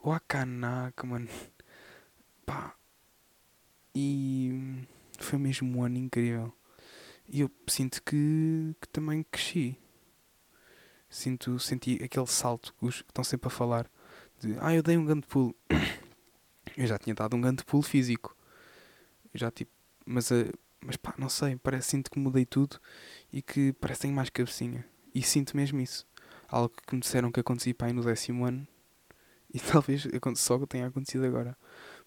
Ou 0.00 0.12
a 0.12 0.20
Canaca, 0.20 1.06
mano. 1.06 1.28
Pá. 2.46 2.74
E. 3.94 4.84
Foi 5.18 5.38
mesmo 5.38 5.78
um 5.78 5.84
ano 5.84 5.98
incrível. 5.98 6.52
E 7.28 7.40
eu 7.40 7.50
sinto 7.66 8.02
que, 8.02 8.74
que 8.80 8.88
também 8.88 9.22
cresci. 9.22 9.76
Sinto, 11.10 11.58
senti 11.58 12.02
aquele 12.02 12.26
salto 12.26 12.74
que, 12.78 12.86
estão 12.86 13.24
sempre 13.24 13.48
a 13.48 13.50
falar. 13.50 13.90
De, 14.40 14.56
ah, 14.60 14.74
eu 14.74 14.82
dei 14.82 14.96
um 14.96 15.04
grande 15.04 15.26
pulo. 15.26 15.54
eu 16.76 16.86
já 16.86 16.98
tinha 16.98 17.14
dado 17.14 17.36
um 17.36 17.40
grande 17.40 17.64
pulo 17.64 17.82
físico. 17.82 18.36
Eu 19.32 19.40
já 19.40 19.50
tipo. 19.50 19.70
Mas 20.06 20.32
a, 20.32 20.36
mas 20.80 20.96
pá, 20.96 21.14
não 21.18 21.28
sei, 21.28 21.56
parece 21.56 21.90
sinto 21.90 22.10
que 22.10 22.18
mudei 22.18 22.46
tudo 22.46 22.78
e 23.32 23.42
que 23.42 23.72
parece 23.74 24.02
tenho 24.02 24.14
mais 24.14 24.30
cabecinha. 24.30 24.84
E 25.14 25.22
sinto 25.22 25.56
mesmo 25.56 25.80
isso. 25.80 26.06
Algo 26.48 26.74
que 26.86 26.94
me 26.94 27.00
disseram 27.00 27.32
que 27.32 27.40
acontecia 27.40 27.74
pá, 27.74 27.92
no 27.92 28.02
décimo 28.02 28.44
ano 28.44 28.66
e 29.52 29.58
talvez 29.58 30.06
só 30.36 30.58
tenha 30.66 30.86
acontecido 30.86 31.24
agora. 31.24 31.56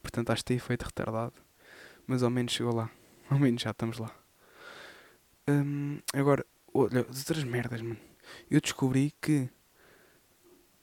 Portanto, 0.01 0.31
acho 0.31 0.41
que 0.41 0.47
tem 0.47 0.57
efeito 0.57 0.83
retardado. 0.83 1.33
Mas 2.07 2.23
ao 2.23 2.29
menos 2.29 2.53
chegou 2.53 2.73
lá. 2.73 2.89
Ao 3.29 3.39
menos 3.39 3.61
já 3.61 3.71
estamos 3.71 3.97
lá. 3.97 4.13
Hum, 5.47 5.99
agora, 6.13 6.45
olha, 6.73 7.05
outras 7.07 7.43
merdas, 7.45 7.81
mano. 7.81 7.97
Eu 8.49 8.59
descobri 8.59 9.13
que 9.21 9.49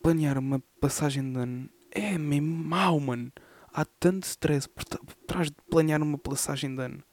planear 0.02 0.38
uma 0.38 0.58
passagem 0.80 1.30
de 1.30 1.38
ano 1.38 1.68
é 1.90 2.16
mesmo 2.16 2.64
mau, 2.64 2.98
mano. 2.98 3.30
Há 3.70 3.84
tanto 3.84 4.24
stress 4.24 4.66
por 4.66 4.84
trás 5.26 5.50
de 5.50 5.56
planear 5.68 6.02
uma 6.02 6.16
passagem 6.16 6.74
de 6.74 6.82
ano 6.82 7.04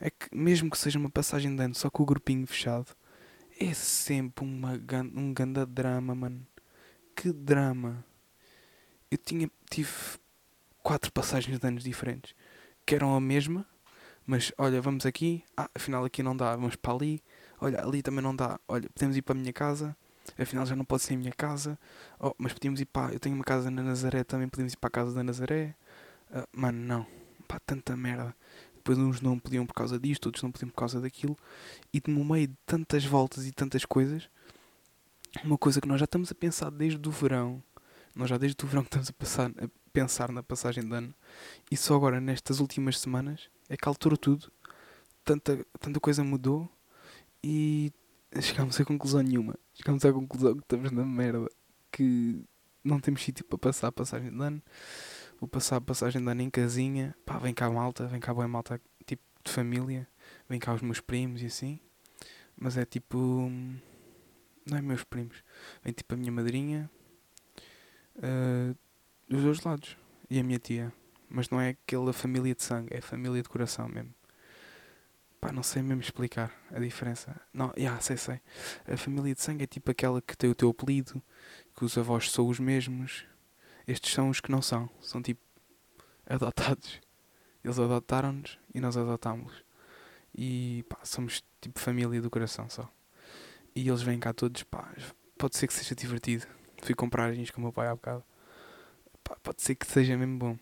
é 0.00 0.10
que 0.10 0.34
mesmo 0.34 0.70
que 0.70 0.78
seja 0.78 0.98
uma 0.98 1.10
passagem 1.10 1.54
de 1.54 1.62
ano 1.62 1.74
só 1.74 1.90
com 1.90 2.02
o 2.02 2.06
grupinho 2.06 2.46
fechado, 2.46 2.94
é 3.58 3.72
sempre 3.72 4.44
uma, 4.44 4.72
um 5.14 5.32
ganda 5.32 5.64
drama, 5.64 6.14
mano. 6.14 6.46
Que 7.14 7.32
drama. 7.32 8.04
Eu 9.10 9.16
tinha, 9.16 9.50
tive 9.70 9.90
quatro 10.82 11.10
passagens 11.10 11.58
de 11.58 11.66
anos 11.66 11.82
diferentes, 11.82 12.34
que 12.84 12.94
eram 12.94 13.14
a 13.14 13.20
mesma, 13.20 13.66
mas 14.26 14.52
olha, 14.58 14.80
vamos 14.80 15.06
aqui, 15.06 15.42
ah, 15.56 15.70
afinal 15.74 16.04
aqui 16.04 16.22
não 16.22 16.36
dá, 16.36 16.54
vamos 16.54 16.76
para 16.76 16.92
ali, 16.92 17.22
olha, 17.60 17.82
ali 17.82 18.02
também 18.02 18.22
não 18.22 18.34
dá, 18.34 18.60
olha, 18.68 18.88
podemos 18.90 19.16
ir 19.16 19.22
para 19.22 19.34
a 19.34 19.38
minha 19.38 19.52
casa, 19.52 19.96
afinal 20.38 20.66
já 20.66 20.76
não 20.76 20.84
pode 20.84 21.02
ser 21.02 21.14
a 21.14 21.16
minha 21.16 21.32
casa, 21.32 21.78
oh, 22.20 22.34
mas 22.36 22.52
podíamos 22.52 22.80
ir 22.80 22.86
para, 22.86 23.12
eu 23.12 23.20
tenho 23.20 23.34
uma 23.34 23.44
casa 23.44 23.70
na 23.70 23.82
Nazaré, 23.82 24.24
também 24.24 24.48
podemos 24.48 24.72
ir 24.72 24.76
para 24.76 24.88
a 24.88 24.90
casa 24.90 25.14
da 25.14 25.22
Nazaré, 25.22 25.74
uh, 26.30 26.46
mano, 26.52 26.78
não, 26.78 27.06
pá, 27.46 27.60
tanta 27.64 27.96
merda 27.96 28.34
depois 28.86 28.98
uns 28.98 29.20
não 29.20 29.36
podiam 29.36 29.66
por 29.66 29.74
causa 29.74 29.98
disto, 29.98 30.26
outros 30.26 30.44
não 30.44 30.52
podiam 30.52 30.68
por 30.68 30.76
causa 30.76 31.00
daquilo, 31.00 31.36
e 31.92 32.00
no 32.06 32.24
meio 32.24 32.46
de 32.46 32.56
tantas 32.64 33.04
voltas 33.04 33.44
e 33.44 33.50
tantas 33.50 33.84
coisas, 33.84 34.30
uma 35.42 35.58
coisa 35.58 35.80
que 35.80 35.88
nós 35.88 35.98
já 35.98 36.04
estamos 36.04 36.30
a 36.30 36.34
pensar 36.36 36.70
desde 36.70 37.08
o 37.08 37.10
verão, 37.10 37.60
nós 38.14 38.30
já 38.30 38.38
desde 38.38 38.64
o 38.64 38.68
verão 38.68 38.84
que 38.84 38.88
estamos 38.88 39.10
a, 39.10 39.12
passar, 39.12 39.50
a 39.50 39.68
pensar 39.92 40.30
na 40.30 40.40
passagem 40.40 40.88
de 40.88 40.94
ano, 40.94 41.12
e 41.68 41.76
só 41.76 41.96
agora 41.96 42.20
nestas 42.20 42.60
últimas 42.60 43.00
semanas 43.00 43.50
é 43.68 43.76
que 43.76 43.88
alterou 43.88 44.16
tudo, 44.16 44.52
tanta, 45.24 45.66
tanta 45.80 45.98
coisa 45.98 46.22
mudou 46.22 46.70
e 47.42 47.92
chegámos 48.40 48.80
a 48.80 48.84
conclusão 48.84 49.20
nenhuma. 49.20 49.58
Chegámos 49.74 50.04
à 50.04 50.12
conclusão 50.12 50.54
que 50.54 50.62
estamos 50.62 50.92
na 50.92 51.04
merda, 51.04 51.48
que 51.90 52.40
não 52.84 53.00
temos 53.00 53.22
sítio 53.22 53.44
para 53.44 53.58
passar 53.58 53.88
a 53.88 53.92
passagem 53.92 54.30
de 54.30 54.40
ano. 54.40 54.62
Vou 55.38 55.48
passar 55.48 55.76
a 55.76 55.80
passagem 55.80 56.22
de 56.22 56.30
ano 56.30 56.42
em 56.42 56.50
casinha. 56.50 57.14
Pá, 57.24 57.38
vem 57.38 57.52
cá 57.52 57.70
malta, 57.70 58.06
vem 58.06 58.20
cá 58.20 58.32
boa 58.32 58.48
malta 58.48 58.80
tipo 59.04 59.22
de 59.44 59.52
família. 59.52 60.08
Vem 60.48 60.58
cá 60.58 60.72
os 60.72 60.82
meus 60.82 61.00
primos 61.00 61.42
e 61.42 61.46
assim. 61.46 61.78
Mas 62.56 62.76
é 62.76 62.84
tipo. 62.84 63.50
Não 64.66 64.78
é 64.78 64.82
meus 64.82 65.04
primos. 65.04 65.42
Vem 65.82 65.92
tipo 65.92 66.14
a 66.14 66.16
minha 66.16 66.32
madrinha. 66.32 66.90
Uh, 68.16 68.76
dos 69.28 69.42
dois 69.42 69.62
lados. 69.62 69.96
E 70.30 70.38
a 70.40 70.42
minha 70.42 70.58
tia. 70.58 70.92
Mas 71.28 71.50
não 71.50 71.60
é 71.60 71.70
aquela 71.70 72.12
família 72.12 72.54
de 72.54 72.62
sangue, 72.62 72.94
é 72.94 73.00
família 73.00 73.42
de 73.42 73.48
coração 73.48 73.88
mesmo. 73.88 74.14
Pá, 75.40 75.52
não 75.52 75.62
sei 75.62 75.82
mesmo 75.82 76.00
explicar 76.00 76.52
a 76.70 76.78
diferença. 76.78 77.38
Não, 77.52 77.68
já, 77.68 77.74
yeah, 77.76 78.00
sei, 78.00 78.16
sei. 78.16 78.40
A 78.86 78.96
família 78.96 79.34
de 79.34 79.40
sangue 79.40 79.64
é 79.64 79.66
tipo 79.66 79.90
aquela 79.90 80.22
que 80.22 80.36
tem 80.36 80.48
o 80.48 80.54
teu 80.54 80.70
apelido, 80.70 81.22
que 81.76 81.84
os 81.84 81.98
avós 81.98 82.30
são 82.30 82.48
os 82.48 82.58
mesmos. 82.58 83.26
Estes 83.86 84.12
são 84.12 84.28
os 84.28 84.40
que 84.40 84.50
não 84.50 84.60
são. 84.60 84.88
São 85.00 85.22
tipo 85.22 85.40
adotados. 86.26 87.00
Eles 87.62 87.78
adotaram-nos 87.78 88.58
e 88.74 88.80
nós 88.80 88.96
adotámos-los. 88.96 89.64
E 90.34 90.84
pá, 90.88 90.98
somos 91.04 91.42
tipo 91.60 91.80
família 91.80 92.20
do 92.20 92.30
coração 92.30 92.68
só. 92.68 92.90
E 93.74 93.88
eles 93.88 94.02
vêm 94.02 94.18
cá 94.18 94.32
todos, 94.32 94.62
pá, 94.62 94.92
pode 95.38 95.56
ser 95.56 95.66
que 95.66 95.74
seja 95.74 95.94
divertido. 95.94 96.46
Fui 96.82 96.94
comprar 96.94 97.32
jeans 97.32 97.50
com 97.50 97.60
o 97.60 97.64
meu 97.64 97.72
pai 97.72 97.88
há 97.88 97.94
bocado. 97.94 98.24
Pá, 99.24 99.36
pode 99.42 99.62
ser 99.62 99.74
que 99.74 99.86
seja 99.86 100.16
mesmo 100.16 100.38
bom. 100.38 100.58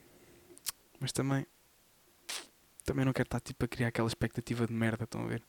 Mas 1.00 1.12
também 1.12 1.46
também 2.84 3.04
não 3.04 3.12
quero 3.12 3.26
estar 3.26 3.40
tipo 3.40 3.64
a 3.64 3.68
criar 3.68 3.88
aquela 3.88 4.08
expectativa 4.08 4.66
de 4.66 4.72
merda, 4.72 5.04
estão 5.04 5.24
a 5.24 5.26
ver? 5.26 5.42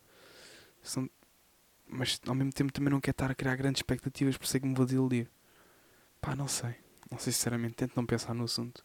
São... 0.81 1.09
Mas 1.87 2.19
ao 2.25 2.33
mesmo 2.33 2.51
tempo 2.51 2.73
também 2.73 2.89
não 2.89 3.01
quero 3.01 3.13
estar 3.13 3.29
a 3.29 3.35
criar 3.35 3.55
grandes 3.55 3.79
expectativas, 3.79 4.37
por 4.37 4.47
é 4.55 4.59
que 4.59 4.65
me 4.65 4.73
vou 4.73 4.85
desiludir. 4.85 5.29
Pá, 6.19 6.35
não 6.35 6.47
sei. 6.47 6.75
Não 7.09 7.19
sei 7.19 7.31
sinceramente, 7.31 7.75
tento 7.75 7.95
não 7.95 8.05
pensar 8.05 8.33
no 8.33 8.45
assunto. 8.45 8.83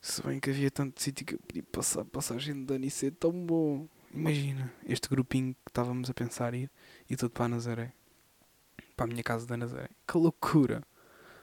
Se 0.00 0.22
bem 0.22 0.40
que 0.40 0.48
havia 0.48 0.70
tanto 0.70 1.02
sítio 1.02 1.26
que 1.26 1.34
eu 1.34 1.38
podia 1.40 1.62
passar 1.62 2.04
passagem 2.04 2.54
de 2.54 2.64
dano 2.64 2.84
e 2.84 2.90
ser 2.90 3.12
tão 3.12 3.32
bom. 3.32 3.86
Imagina, 4.12 4.72
este 4.86 5.08
grupinho 5.08 5.54
que 5.54 5.70
estávamos 5.70 6.08
a 6.08 6.14
pensar 6.14 6.54
ir 6.54 6.70
e 7.08 7.16
tudo 7.16 7.30
para 7.30 7.44
a 7.44 7.48
Nazaré. 7.48 7.92
Para 8.96 9.04
a 9.04 9.08
minha 9.08 9.22
casa 9.22 9.46
da 9.46 9.56
Nazaré. 9.56 9.88
Que 10.06 10.16
loucura! 10.16 10.82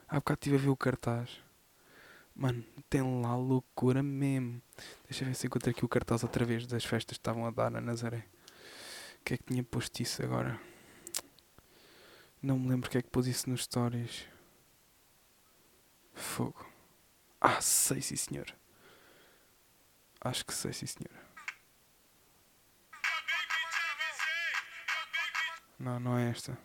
Há 0.08 0.16
bocado 0.16 0.38
estive 0.38 0.56
a 0.56 0.58
ver 0.58 0.68
o 0.70 0.76
cartaz. 0.76 1.30
Mano, 2.34 2.64
tem 2.88 3.02
lá 3.22 3.36
loucura 3.36 4.02
mesmo. 4.02 4.62
Deixa 5.08 5.24
eu 5.24 5.28
ver 5.28 5.34
se 5.34 5.46
encontro 5.46 5.70
aqui 5.70 5.84
o 5.84 5.88
cartaz 5.88 6.22
outra 6.22 6.44
vez 6.44 6.66
das 6.66 6.84
festas 6.84 7.16
que 7.16 7.20
estavam 7.20 7.46
a 7.46 7.50
dar 7.50 7.70
na 7.70 7.80
Nazaré. 7.80 8.24
O 9.20 9.24
que 9.24 9.34
é 9.34 9.36
que 9.36 9.44
tinha 9.44 9.62
posto 9.62 10.00
isso 10.00 10.22
agora? 10.22 10.58
Não 12.42 12.58
me 12.58 12.68
lembro 12.68 12.88
o 12.88 12.90
que 12.90 12.98
é 12.98 13.02
que 13.02 13.10
pôs 13.10 13.26
isso 13.26 13.50
nos 13.50 13.64
stories. 13.64 14.26
Fogo. 16.18 16.66
Ah, 17.40 17.60
sei 17.60 18.02
sim 18.02 18.16
senhor. 18.16 18.52
Acho 20.20 20.44
que 20.44 20.52
sei 20.52 20.72
sim 20.72 20.86
senhor. 20.86 21.14
Não, 25.78 26.00
não 26.00 26.18
é 26.18 26.28
esta. 26.28 26.58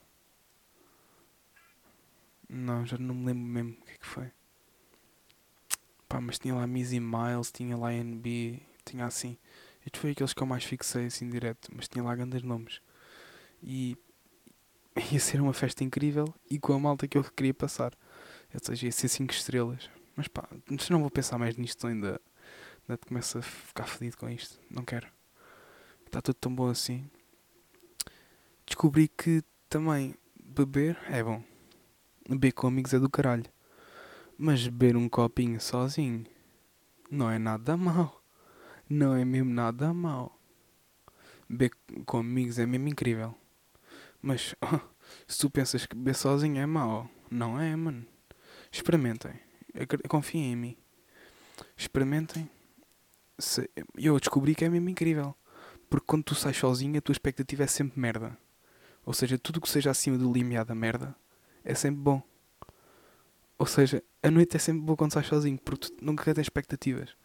Não, 2.49 2.85
já 2.85 2.97
não 2.97 3.13
me 3.13 3.27
lembro 3.27 3.43
mesmo 3.43 3.71
o 3.73 3.85
que 3.85 3.91
é 3.91 3.97
que 3.97 4.05
foi. 4.05 4.31
Pá, 6.09 6.19
mas 6.19 6.39
tinha 6.39 6.55
lá 6.55 6.65
Missy 6.65 6.99
Miles, 6.99 7.51
tinha 7.51 7.77
lá 7.77 7.93
NB, 7.93 8.61
tinha 8.83 9.05
assim. 9.05 9.37
Isto 9.85 9.99
foi 9.99 10.11
aqueles 10.11 10.33
que 10.33 10.41
eu 10.41 10.47
mais 10.47 10.63
fixei 10.63 11.05
assim 11.05 11.29
direto, 11.29 11.69
mas 11.75 11.87
tinha 11.87 12.03
lá 12.03 12.15
grandes 12.15 12.41
nomes. 12.41 12.81
E 13.61 13.97
ia 15.11 15.19
ser 15.19 15.41
uma 15.41 15.53
festa 15.53 15.83
incrível 15.83 16.33
e 16.49 16.59
com 16.59 16.73
a 16.73 16.79
malta 16.79 17.07
que 17.07 17.17
eu 17.17 17.23
queria 17.23 17.53
passar. 17.53 17.93
Ou 18.53 18.59
seja, 18.61 18.85
ia 18.85 18.91
ser 18.91 19.07
5 19.07 19.33
estrelas. 19.33 19.89
Mas 20.15 20.27
pá, 20.27 20.47
não 20.89 21.01
vou 21.01 21.09
pensar 21.09 21.37
mais 21.37 21.55
nisto 21.57 21.87
ainda. 21.87 22.21
Ainda 22.87 22.97
começo 23.07 23.37
a 23.37 23.41
ficar 23.41 23.85
fedido 23.85 24.17
com 24.17 24.29
isto. 24.29 24.59
Não 24.69 24.83
quero. 24.83 25.07
Está 26.05 26.21
tudo 26.21 26.35
tão 26.35 26.53
bom 26.53 26.69
assim. 26.69 27.09
Descobri 28.65 29.07
que 29.07 29.43
também 29.67 30.15
beber 30.43 30.97
é 31.09 31.23
bom. 31.23 31.43
Beber 32.29 32.51
com 32.51 32.67
amigos 32.67 32.93
é 32.93 32.99
do 32.99 33.09
caralho. 33.09 33.45
Mas 34.37 34.67
beber 34.67 34.95
um 34.95 35.09
copinho 35.09 35.59
sozinho 35.59 36.25
não 37.09 37.29
é 37.29 37.39
nada 37.39 37.75
mal. 37.75 38.21
Não 38.89 39.15
é 39.15 39.25
mesmo 39.25 39.51
nada 39.51 39.93
mal. 39.93 40.39
Beber 41.49 41.71
com 42.05 42.17
amigos 42.17 42.59
é 42.59 42.65
mesmo 42.65 42.87
incrível. 42.87 43.35
Mas 44.21 44.55
oh, 44.61 44.79
se 45.27 45.39
tu 45.39 45.49
pensas 45.49 45.85
que 45.85 45.95
beber 45.95 46.15
sozinho 46.15 46.59
é 46.59 46.65
mau, 46.65 47.09
não 47.29 47.59
é, 47.59 47.75
mano. 47.75 48.05
Experimentem. 48.73 49.39
Confiem 50.09 50.51
em 50.51 50.55
mim. 50.55 50.77
Experimentem. 51.77 52.49
Eu 53.95 54.19
descobri 54.19 54.55
que 54.55 54.65
é 54.65 54.69
mesmo 54.69 54.89
incrível. 54.89 55.35
Porque 55.87 56.07
quando 56.07 56.23
tu 56.23 56.33
sais 56.33 56.57
sozinho, 56.57 56.97
a 56.97 57.01
tua 57.01 57.13
expectativa 57.13 57.63
é 57.63 57.67
sempre 57.67 57.99
merda. 57.99 58.35
Ou 59.05 59.13
seja, 59.13 59.37
tudo 59.37 59.61
que 59.61 59.69
seja 59.69 59.91
acima 59.91 60.17
do 60.17 60.33
limiar 60.33 60.65
da 60.65 60.73
merda 60.73 61.15
é 61.63 61.75
sempre 61.75 62.01
bom. 62.01 62.23
Ou 63.59 63.67
seja, 63.67 64.03
a 64.23 64.31
noite 64.31 64.55
é 64.57 64.59
sempre 64.59 64.81
boa 64.81 64.97
quando 64.97 65.13
sais 65.13 65.27
sozinho, 65.27 65.59
porque 65.63 65.89
tu 65.89 66.03
nunca 66.03 66.33
tens 66.33 66.45
expectativas. 66.45 67.15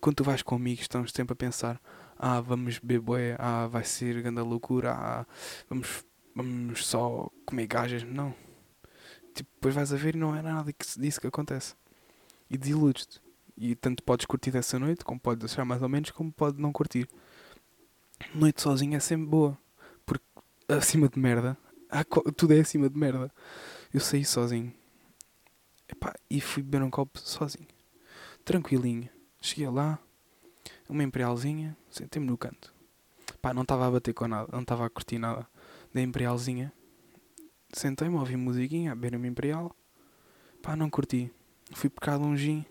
Quando 0.00 0.16
tu 0.16 0.24
vais 0.24 0.42
com 0.42 0.56
amigos, 0.56 0.82
estamos 0.82 1.12
sempre 1.12 1.34
a 1.34 1.36
pensar: 1.36 1.80
ah, 2.18 2.40
vamos 2.40 2.78
beber, 2.80 3.36
ah, 3.40 3.68
vai 3.68 3.84
ser 3.84 4.20
grande 4.20 4.40
loucura, 4.40 4.92
ah, 4.92 5.26
vamos, 5.70 6.04
vamos 6.34 6.84
só 6.84 7.30
comer 7.46 7.68
gajas. 7.68 8.02
Não. 8.02 8.34
Tipo, 9.38 9.50
depois 9.54 9.74
vais 9.74 9.92
a 9.92 9.96
ver 9.96 10.16
e 10.16 10.18
não 10.18 10.34
é 10.34 10.42
nada 10.42 10.74
disso 10.96 11.20
que 11.20 11.28
acontece. 11.28 11.76
E 12.50 12.58
desiludes-te. 12.58 13.20
E 13.56 13.76
tanto 13.76 14.02
podes 14.02 14.26
curtir 14.26 14.56
essa 14.56 14.78
noite, 14.78 15.04
como 15.04 15.18
podes 15.20 15.44
achar 15.44 15.64
mais 15.64 15.80
ou 15.80 15.88
menos, 15.88 16.10
como 16.10 16.32
pode 16.32 16.60
não 16.60 16.72
curtir. 16.72 17.08
Noite 18.34 18.60
sozinha 18.60 18.96
é 18.96 19.00
sempre 19.00 19.26
boa. 19.26 19.56
Porque 20.04 20.24
acima 20.68 21.08
de 21.08 21.18
merda, 21.18 21.56
tudo 22.36 22.52
é 22.52 22.60
acima 22.60 22.88
de 22.90 22.98
merda. 22.98 23.30
Eu 23.94 24.00
saí 24.00 24.24
sozinho 24.24 24.74
Epá, 25.88 26.14
e 26.28 26.40
fui 26.40 26.62
beber 26.62 26.82
um 26.82 26.90
copo 26.90 27.18
sozinho. 27.18 27.68
Tranquilinho. 28.44 29.08
Cheguei 29.40 29.68
lá, 29.68 29.98
uma 30.88 31.04
imperialzinha, 31.04 31.76
sentei-me 31.90 32.26
no 32.26 32.36
canto. 32.36 32.74
Não 33.54 33.62
estava 33.62 33.86
a 33.86 33.90
bater 33.90 34.12
com 34.12 34.26
nada, 34.26 34.48
não 34.52 34.62
estava 34.62 34.84
a 34.84 34.90
curtir 34.90 35.18
nada 35.18 35.46
da 35.94 36.02
imperialzinha. 36.02 36.72
Sentei-me, 37.72 38.16
ouvi 38.16 38.36
musiquinha, 38.36 38.92
a 38.92 38.94
beber 38.94 39.16
uma 39.16 39.26
imperial. 39.26 39.74
Pá, 40.62 40.74
não 40.74 40.88
curti. 40.88 41.30
Fui 41.72 41.90
de 41.90 42.24
um 42.24 42.36
gin. 42.36 42.64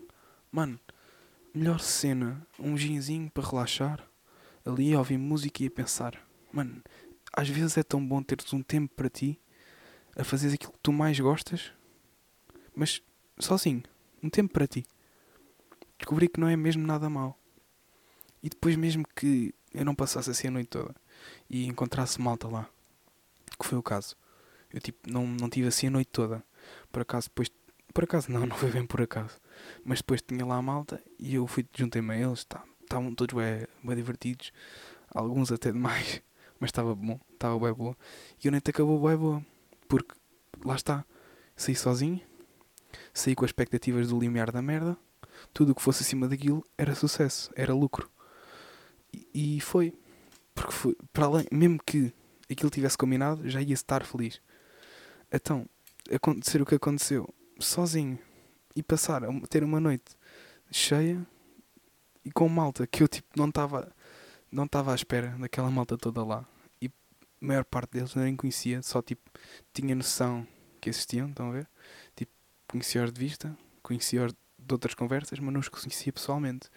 Mano, 0.50 0.78
melhor 1.54 1.80
cena, 1.80 2.46
um 2.58 2.76
ginzinho 2.76 3.30
para 3.30 3.48
relaxar. 3.48 4.04
Ali 4.64 4.92
a 4.94 4.98
ouvir 4.98 5.18
música 5.18 5.62
e 5.62 5.66
a 5.66 5.70
pensar. 5.70 6.20
Mano, 6.52 6.82
às 7.32 7.48
vezes 7.48 7.76
é 7.76 7.82
tão 7.82 8.04
bom 8.04 8.22
teres 8.22 8.52
um 8.52 8.62
tempo 8.62 8.94
para 8.94 9.08
ti, 9.08 9.40
a 10.16 10.24
fazer 10.24 10.52
aquilo 10.52 10.72
que 10.72 10.78
tu 10.82 10.92
mais 10.92 11.18
gostas, 11.18 11.72
mas 12.74 13.00
sozinho, 13.38 13.82
um 14.22 14.28
tempo 14.28 14.52
para 14.52 14.66
ti. 14.66 14.84
Descobri 15.98 16.28
que 16.28 16.40
não 16.40 16.48
é 16.48 16.56
mesmo 16.56 16.86
nada 16.86 17.08
mal. 17.08 17.38
E 18.42 18.48
depois, 18.48 18.76
mesmo 18.76 19.04
que 19.14 19.54
eu 19.72 19.84
não 19.84 19.94
passasse 19.94 20.30
assim 20.30 20.48
a 20.48 20.50
noite 20.50 20.68
toda 20.68 20.94
e 21.48 21.66
encontrasse 21.66 22.20
malta 22.20 22.48
lá, 22.48 22.68
que 23.58 23.66
foi 23.66 23.78
o 23.78 23.82
caso, 23.82 24.16
eu 24.72 24.80
tipo, 24.80 25.10
não, 25.10 25.26
não 25.26 25.48
tive 25.48 25.68
assim 25.68 25.86
a 25.86 25.90
noite 25.90 26.08
toda. 26.12 26.44
Por 26.92 27.02
acaso, 27.02 27.28
depois, 27.28 27.50
por 27.92 28.04
acaso, 28.04 28.30
não, 28.30 28.44
não 28.46 28.56
foi 28.56 28.70
bem 28.70 28.86
por 28.86 29.00
acaso, 29.00 29.38
mas 29.84 29.98
depois 29.98 30.22
tinha 30.22 30.44
lá 30.44 30.56
a 30.56 30.62
malta 30.62 31.02
e 31.18 31.34
eu 31.34 31.46
fui, 31.46 31.66
juntei-me 31.74 32.14
a 32.14 32.18
eles, 32.18 32.44
tá, 32.44 32.62
estavam 32.82 33.14
todos 33.14 33.34
bem, 33.34 33.66
bem 33.82 33.96
divertidos, 33.96 34.52
alguns 35.10 35.50
até 35.50 35.72
demais, 35.72 36.22
mas 36.60 36.68
estava 36.68 36.94
bom, 36.94 37.18
estava 37.32 37.58
bem 37.58 37.72
boa. 37.72 37.96
E 38.42 38.48
a 38.48 38.50
noite 38.50 38.70
acabou 38.70 39.06
bem 39.06 39.16
boa, 39.16 39.44
porque 39.88 40.14
lá 40.64 40.76
está, 40.76 41.04
saí 41.56 41.74
sozinho, 41.74 42.20
saí 43.12 43.34
com 43.34 43.44
as 43.44 43.50
expectativas 43.50 44.08
do 44.08 44.18
limiar 44.18 44.50
da 44.50 44.62
merda, 44.62 44.96
tudo 45.52 45.72
o 45.72 45.74
que 45.74 45.82
fosse 45.82 46.02
acima 46.02 46.28
daquilo 46.28 46.64
era 46.76 46.94
sucesso, 46.94 47.50
era 47.54 47.74
lucro. 47.74 48.10
E, 49.12 49.56
e 49.56 49.60
foi. 49.60 49.94
Porque 50.54 50.72
foi, 50.72 50.96
para 51.12 51.26
além, 51.26 51.46
mesmo 51.52 51.78
que 51.84 52.12
aquilo 52.50 52.70
tivesse 52.70 52.98
combinado, 52.98 53.48
já 53.48 53.60
ia 53.60 53.74
estar 53.74 54.04
feliz. 54.04 54.40
Então, 55.32 55.66
acontecer 56.10 56.60
o 56.62 56.66
que 56.66 56.74
aconteceu, 56.74 57.28
sozinho, 57.58 58.18
e 58.74 58.82
passar 58.82 59.24
a 59.24 59.28
ter 59.48 59.62
uma 59.64 59.80
noite 59.80 60.16
cheia 60.70 61.26
e 62.24 62.30
com 62.30 62.48
malta 62.48 62.86
que 62.86 63.02
eu 63.02 63.08
tipo 63.08 63.28
não 63.36 63.48
estava 63.48 63.92
não 64.50 64.64
estava 64.64 64.92
à 64.92 64.94
espera 64.94 65.36
daquela 65.38 65.70
malta 65.70 65.96
toda 65.96 66.24
lá. 66.24 66.46
E 66.80 66.86
a 66.86 66.90
maior 67.40 67.64
parte 67.64 67.92
deles 67.92 68.14
nem 68.14 68.34
conhecia, 68.34 68.82
só 68.82 69.02
tipo, 69.02 69.30
tinha 69.74 69.94
noção 69.94 70.46
que 70.80 70.88
existiam, 70.88 71.28
estão 71.28 71.50
a 71.50 71.52
ver? 71.52 71.68
Tipo, 72.16 72.32
conhecia-os 72.66 73.12
de 73.12 73.20
vista, 73.20 73.56
conhecia-os 73.82 74.32
de 74.32 74.72
outras 74.74 74.94
conversas, 74.94 75.38
mas 75.38 75.52
não 75.52 75.60
os 75.60 75.68
conhecia 75.68 76.12
pessoalmente. 76.12 76.70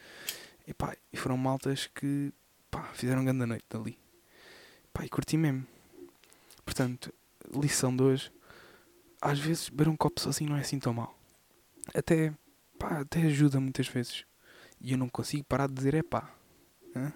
E 0.67 0.73
pá, 0.73 0.95
e 1.11 1.17
foram 1.17 1.37
maltas 1.37 1.87
que 1.87 2.33
pá, 2.69 2.83
fizeram 2.93 3.23
grande 3.23 3.45
noite 3.45 3.65
dali. 3.69 3.97
Pá, 4.93 5.05
e 5.05 5.09
curti 5.09 5.37
mesmo. 5.37 5.65
Portanto, 6.65 7.13
lição 7.53 7.95
de 7.95 8.03
hoje, 8.03 8.31
às 9.21 9.39
vezes 9.39 9.69
beber 9.69 9.87
um 9.87 9.95
copo 9.95 10.19
sozinho 10.19 10.49
não 10.49 10.57
é 10.57 10.61
assim 10.61 10.79
tão 10.79 10.93
mal. 10.93 11.15
Até, 11.93 12.33
pá, 12.79 13.01
até 13.01 13.21
ajuda 13.21 13.59
muitas 13.59 13.87
vezes. 13.87 14.25
E 14.79 14.91
eu 14.93 14.97
não 14.97 15.07
consigo 15.07 15.43
parar 15.43 15.67
de 15.67 15.75
dizer 15.75 15.93
é 15.93 16.01
pá. 16.01 16.33
Hã? 16.95 17.13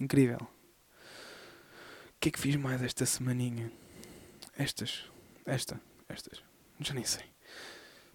Incrível. 0.00 0.38
O 0.40 2.20
que 2.20 2.28
é 2.28 2.32
que 2.32 2.38
fiz 2.38 2.56
mais 2.56 2.80
esta 2.82 3.04
semaninha? 3.04 3.70
Estas. 4.56 5.10
Esta. 5.44 5.80
Estas. 6.08 6.42
Já 6.80 6.94
nem 6.94 7.04
sei. 7.04 7.24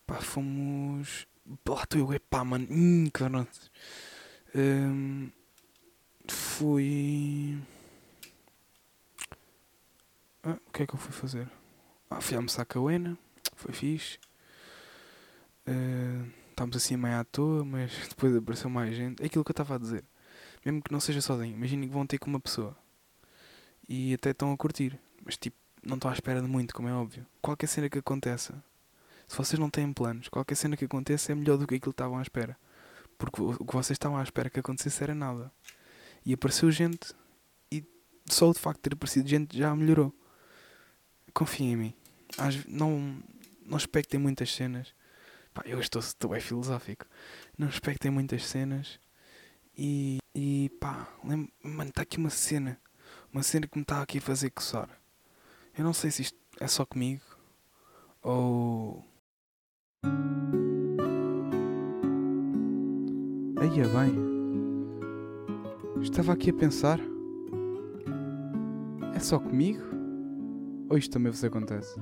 Pá, 0.08 0.16
fomos. 0.22 1.28
Lá 1.68 1.84
estou 1.84 2.00
eu, 2.00 2.14
epá, 2.14 2.44
mano. 2.44 2.68
Hum, 2.70 3.10
caroças. 3.12 3.72
Hum, 4.56 5.30
fui. 6.28 7.60
Ah, 10.44 10.58
o 10.66 10.72
que 10.72 10.84
é 10.84 10.88
que 10.88 10.94
eu 10.94 11.00
fui 11.00 11.12
fazer? 11.12 11.48
Fui 12.22 12.36
almoçar 12.36 12.66
com 12.66 12.88
a 12.88 12.94
Ena. 12.94 13.18
Foi 13.56 13.74
fixe. 13.74 14.18
Uh, 15.68 16.28
estávamos 16.50 16.76
assim 16.76 16.98
meio 16.98 17.20
à 17.20 17.24
toa, 17.24 17.64
mas 17.64 17.92
depois 18.10 18.36
apareceu 18.36 18.70
mais 18.70 18.96
gente. 18.96 19.22
É 19.22 19.28
aquilo 19.28 19.44
que 19.44 19.52
eu 19.52 19.54
estava 19.54 19.76
a 19.76 19.78
dizer. 19.78 20.04
Mesmo 20.66 20.82
que 20.82 20.92
não 20.92 21.00
seja 21.00 21.22
sozinho. 21.22 21.56
Imaginem 21.56 21.88
que 21.88 21.94
vão 21.94 22.06
ter 22.06 22.18
com 22.18 22.30
uma 22.30 22.40
pessoa. 22.40 22.76
E 23.88 24.14
até 24.14 24.32
estão 24.32 24.52
a 24.52 24.58
curtir. 24.58 25.00
Mas 25.24 25.38
tipo, 25.38 25.58
não 25.84 25.96
estou 25.96 26.10
à 26.10 26.14
espera 26.14 26.42
de 26.42 26.48
muito, 26.48 26.74
como 26.74 26.88
é 26.90 26.94
óbvio. 26.94 27.26
Qualquer 27.42 27.68
cena 27.68 27.90
que 27.90 28.00
aconteça, 28.00 28.62
se 29.28 29.38
vocês 29.38 29.60
não 29.60 29.70
têm 29.70 29.92
planos, 29.94 30.28
qualquer 30.28 30.56
cena 30.56 30.76
que 30.76 30.86
aconteça 30.86 31.32
é 31.32 31.36
melhor 31.36 31.58
do 31.58 31.66
que 31.68 31.76
aquilo 31.76 31.94
que 31.94 32.02
estavam 32.02 32.18
à 32.18 32.22
espera. 32.22 32.58
Porque 33.18 33.42
o 33.42 33.66
que 33.66 33.74
vocês 33.74 33.96
estavam 33.96 34.18
à 34.18 34.24
espera 34.24 34.50
que 34.50 34.60
acontecesse 34.60 35.04
era 35.04 35.14
nada. 35.14 35.52
E 36.26 36.34
apareceu 36.34 36.72
gente 36.72 37.14
e 37.72 37.84
só 38.26 38.50
o 38.50 38.54
facto 38.54 38.78
de 38.78 38.84
ter 38.84 38.94
aparecido 38.94 39.28
gente 39.28 39.58
já 39.58 39.76
melhorou. 39.76 40.14
Confiem 41.34 41.74
em 41.74 41.76
mim. 41.76 41.94
Não, 42.68 43.22
não 43.66 43.78
expectem 43.78 44.20
muitas 44.20 44.54
cenas. 44.54 44.94
Pá, 45.54 45.64
eu 45.66 45.80
estou, 45.80 46.00
estou 46.00 46.32
bem 46.32 46.40
filosófico. 46.40 47.06
Não 47.58 47.68
expectem 47.68 48.12
muitas 48.12 48.46
cenas. 48.46 49.00
E, 49.78 50.20
e 50.36 50.70
pá, 50.80 51.08
lembro, 51.24 51.52
mano, 51.64 51.90
está 51.90 52.02
aqui 52.02 52.18
uma 52.18 52.30
cena. 52.30 52.80
Uma 53.32 53.44
cena 53.44 53.68
que 53.68 53.78
me 53.78 53.84
está 53.84 54.02
aqui 54.02 54.18
a 54.18 54.22
fazer 54.22 54.50
coçar. 54.52 54.90
Eu 55.78 55.84
não 55.84 55.94
sei 55.94 56.12
se 56.12 56.24
isto 56.24 56.38
é 56.60 56.68
só 56.68 56.86
comigo 56.86 57.24
ou. 58.22 59.04
Aí 63.60 63.80
é 63.80 63.88
bem. 63.88 64.30
Estava 66.02 66.34
aqui 66.34 66.50
a 66.50 66.54
pensar. 66.54 67.00
É 69.16 69.20
só 69.20 69.40
comigo? 69.40 69.84
Ou 70.90 70.98
isto 70.98 71.12
também 71.12 71.32
vos 71.32 71.44
acontece? 71.44 72.00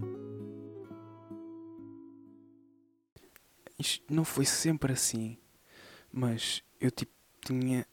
Isto 3.87 4.13
não 4.13 4.25
foi 4.25 4.43
sempre 4.43 4.91
assim. 4.91 5.37
Mas 6.11 6.61
eu 6.79 6.91
tipo 6.91 7.13
tinha 7.41 7.87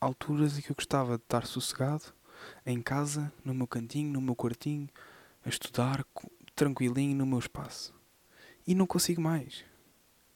alturas 0.00 0.56
em 0.56 0.62
que 0.62 0.70
eu 0.70 0.76
gostava 0.76 1.16
de 1.16 1.24
estar 1.24 1.44
sossegado 1.44 2.14
em 2.64 2.80
casa, 2.80 3.32
no 3.44 3.52
meu 3.52 3.66
cantinho, 3.66 4.12
no 4.12 4.20
meu 4.20 4.36
quartinho, 4.36 4.88
a 5.44 5.48
estudar 5.48 6.06
tranquilinho 6.54 7.16
no 7.16 7.26
meu 7.26 7.40
espaço. 7.40 7.92
E 8.64 8.74
não 8.74 8.86
consigo 8.86 9.20
mais. 9.20 9.64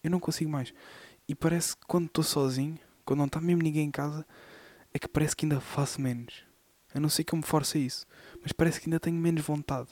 Eu 0.02 0.10
não 0.10 0.18
consigo 0.18 0.50
mais. 0.50 0.74
E 1.28 1.34
parece 1.34 1.76
que 1.76 1.86
quando 1.86 2.06
estou 2.06 2.24
sozinho, 2.24 2.78
quando 3.04 3.18
não 3.18 3.26
está 3.26 3.40
mesmo 3.40 3.62
ninguém 3.62 3.86
em 3.86 3.92
casa, 3.92 4.26
é 4.92 4.98
que 4.98 5.06
parece 5.06 5.36
que 5.36 5.46
ainda 5.46 5.60
faço 5.60 6.00
menos. 6.00 6.44
Eu 6.92 7.00
não 7.00 7.08
sei 7.08 7.24
que 7.24 7.34
eu 7.34 7.36
me 7.36 7.44
force 7.44 7.78
a 7.78 7.80
isso, 7.80 8.06
mas 8.42 8.50
parece 8.50 8.80
que 8.80 8.88
ainda 8.88 8.98
tenho 8.98 9.16
menos 9.16 9.42
vontade. 9.44 9.90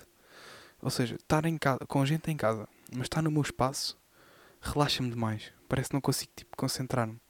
Ou 0.80 0.90
seja, 0.90 1.14
estar 1.14 1.46
em 1.46 1.56
casa, 1.56 1.78
com 1.87 2.04
gente 2.04 2.30
em 2.30 2.37
casa, 2.37 2.68
mas 2.92 3.04
estar 3.04 3.22
no 3.22 3.30
meu 3.30 3.42
espaço, 3.42 3.96
relaxa-me 4.62 5.11
demais. 5.11 5.53
Parece 5.68 5.90
que 5.90 5.94
não 5.94 6.01
consigo 6.01 6.33
tipo, 6.35 6.57
concentrar-me. 6.57 7.20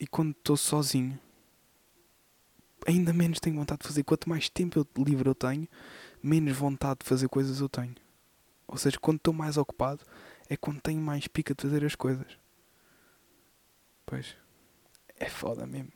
E 0.00 0.06
quando 0.06 0.30
estou 0.30 0.56
sozinho, 0.56 1.18
ainda 2.86 3.12
menos 3.12 3.38
tenho 3.38 3.56
vontade 3.56 3.82
de 3.82 3.88
fazer. 3.88 4.02
Quanto 4.02 4.28
mais 4.28 4.48
tempo 4.48 4.78
eu, 4.78 5.04
livre 5.04 5.28
eu 5.28 5.34
tenho, 5.34 5.68
menos 6.22 6.56
vontade 6.56 7.00
de 7.02 7.08
fazer 7.08 7.28
coisas 7.28 7.60
eu 7.60 7.68
tenho. 7.68 7.94
Ou 8.66 8.78
seja, 8.78 8.98
quando 8.98 9.18
estou 9.18 9.34
mais 9.34 9.56
ocupado, 9.56 10.04
é 10.48 10.56
quando 10.56 10.80
tenho 10.80 11.00
mais 11.00 11.28
pica 11.28 11.54
de 11.54 11.62
fazer 11.62 11.84
as 11.84 11.94
coisas. 11.94 12.38
Pois, 14.06 14.36
é 15.16 15.28
foda 15.28 15.66
mesmo. 15.66 15.92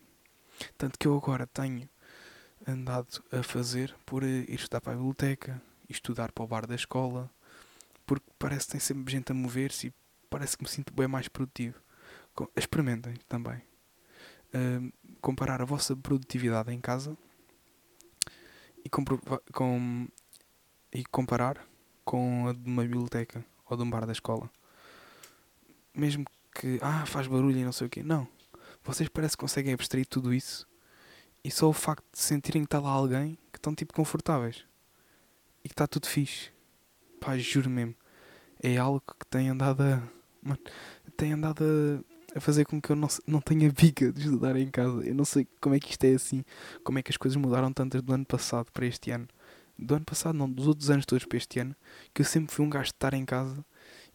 Tanto 0.76 0.98
que 0.98 1.06
eu 1.06 1.16
agora 1.16 1.46
tenho 1.46 1.88
andado 2.66 3.22
a 3.32 3.42
fazer 3.42 3.94
por 4.04 4.22
ir 4.22 4.48
estudar 4.50 4.80
para 4.80 4.92
a 4.92 4.96
biblioteca, 4.96 5.60
estudar 5.88 6.32
para 6.32 6.44
o 6.44 6.46
bar 6.46 6.66
da 6.66 6.74
escola, 6.74 7.30
porque 8.04 8.26
parece 8.38 8.66
que 8.66 8.72
tem 8.72 8.80
sempre 8.80 9.12
gente 9.12 9.32
a 9.32 9.34
mover-se 9.34 9.88
e 9.88 9.94
parece 10.36 10.54
que 10.54 10.62
me 10.62 10.68
sinto 10.68 10.92
bem 10.92 11.08
mais 11.08 11.28
produtivo. 11.28 11.80
Experimentem 12.54 13.14
também. 13.26 13.62
Uh, 14.54 14.92
comparar 15.22 15.62
a 15.62 15.64
vossa 15.64 15.96
produtividade 15.96 16.70
em 16.70 16.78
casa 16.78 17.16
e, 18.84 18.90
com, 18.90 20.08
e 20.92 21.04
comparar 21.06 21.66
com 22.04 22.48
a 22.48 22.52
de 22.52 22.70
uma 22.70 22.82
biblioteca 22.82 23.42
ou 23.64 23.78
de 23.78 23.82
um 23.82 23.88
bar 23.88 24.04
da 24.04 24.12
escola. 24.12 24.50
Mesmo 25.94 26.26
que, 26.54 26.78
ah, 26.82 27.06
faz 27.06 27.26
barulho 27.26 27.56
e 27.56 27.64
não 27.64 27.72
sei 27.72 27.86
o 27.86 27.90
quê. 27.90 28.02
Não. 28.02 28.28
Vocês 28.84 29.08
parece 29.08 29.38
que 29.38 29.40
conseguem 29.40 29.72
abstrair 29.72 30.06
tudo 30.06 30.34
isso 30.34 30.68
e 31.42 31.50
só 31.50 31.66
o 31.66 31.72
facto 31.72 32.04
de 32.12 32.18
sentirem 32.18 32.60
que 32.60 32.66
está 32.66 32.78
lá 32.78 32.90
alguém 32.90 33.38
que 33.50 33.58
estão 33.58 33.74
tipo 33.74 33.94
confortáveis 33.94 34.66
e 35.64 35.68
que 35.70 35.72
está 35.72 35.86
tudo 35.86 36.06
fixe. 36.06 36.50
Pá, 37.22 37.38
juro 37.38 37.70
mesmo. 37.70 37.94
É 38.62 38.76
algo 38.76 39.00
que 39.00 39.26
tem 39.30 39.48
andado 39.48 39.82
a. 39.82 40.15
Mano, 40.46 40.60
tem 41.16 41.32
andado 41.32 41.64
a, 41.64 42.38
a 42.38 42.40
fazer 42.40 42.64
com 42.64 42.80
que 42.80 42.90
eu 42.90 42.96
não, 42.96 43.08
não 43.26 43.40
tenha 43.40 43.70
bica 43.72 44.12
de 44.12 44.20
estudar 44.20 44.56
em 44.56 44.70
casa. 44.70 45.04
Eu 45.04 45.14
não 45.14 45.24
sei 45.24 45.46
como 45.60 45.74
é 45.74 45.80
que 45.80 45.90
isto 45.90 46.04
é 46.04 46.14
assim. 46.14 46.44
Como 46.84 46.98
é 46.98 47.02
que 47.02 47.10
as 47.10 47.16
coisas 47.16 47.36
mudaram 47.36 47.72
tantas 47.72 48.00
do 48.00 48.12
ano 48.12 48.24
passado 48.24 48.70
para 48.72 48.86
este 48.86 49.10
ano. 49.10 49.26
Do 49.76 49.96
ano 49.96 50.04
passado, 50.04 50.36
não, 50.36 50.50
dos 50.50 50.68
outros 50.68 50.88
anos 50.88 51.04
todos 51.04 51.24
para 51.26 51.36
este 51.36 51.58
ano. 51.58 51.74
Que 52.14 52.22
eu 52.22 52.26
sempre 52.26 52.54
fui 52.54 52.64
um 52.64 52.70
gajo 52.70 52.84
de 52.84 52.90
estar 52.90 53.12
em 53.12 53.24
casa 53.24 53.64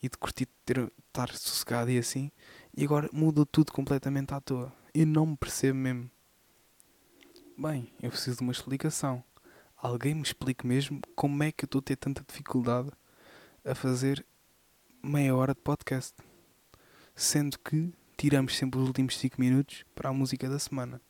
e 0.01 0.07
de 0.07 0.17
curtir 0.17 0.47
ter, 0.65 0.91
estar 1.07 1.29
sossegado 1.35 1.91
e 1.91 1.97
assim. 1.97 2.31
E 2.75 2.85
agora 2.85 3.09
mudou 3.11 3.45
tudo 3.45 3.73
completamente 3.73 4.33
à 4.33 4.39
toa. 4.39 4.71
Eu 4.93 5.05
não 5.05 5.25
me 5.25 5.37
percebo 5.37 5.77
mesmo. 5.77 6.09
Bem, 7.57 7.91
eu 8.01 8.09
preciso 8.09 8.37
de 8.37 8.43
uma 8.43 8.53
explicação. 8.53 9.21
Alguém 9.75 10.15
me 10.15 10.21
explique 10.21 10.65
mesmo 10.65 11.01
como 11.15 11.43
é 11.43 11.51
que 11.51 11.65
eu 11.65 11.67
estou 11.67 11.79
a 11.79 11.83
ter 11.83 11.95
tanta 11.97 12.23
dificuldade 12.25 12.89
a 13.63 13.75
fazer 13.75 14.25
meia 15.03 15.35
hora 15.35 15.53
de 15.53 15.59
podcast. 15.61 16.15
Sendo 17.15 17.57
que 17.59 17.93
tiramos 18.17 18.55
sempre 18.55 18.79
os 18.79 18.87
últimos 18.87 19.17
5 19.17 19.39
minutos 19.39 19.83
para 19.95 20.09
a 20.09 20.13
música 20.13 20.49
da 20.49 20.59
semana. 20.59 21.01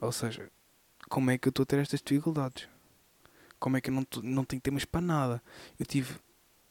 Ou 0.00 0.12
seja, 0.12 0.50
como 1.08 1.30
é 1.30 1.38
que 1.38 1.48
eu 1.48 1.50
estou 1.50 1.62
a 1.64 1.66
ter 1.66 1.78
estas 1.78 2.00
dificuldades? 2.00 2.68
Como 3.58 3.76
é 3.76 3.80
que 3.80 3.90
eu 3.90 3.94
não, 3.94 4.06
não 4.22 4.44
tenho 4.44 4.60
temas 4.60 4.84
para 4.84 5.00
nada? 5.00 5.42
Eu 5.78 5.86
tive 5.86 6.14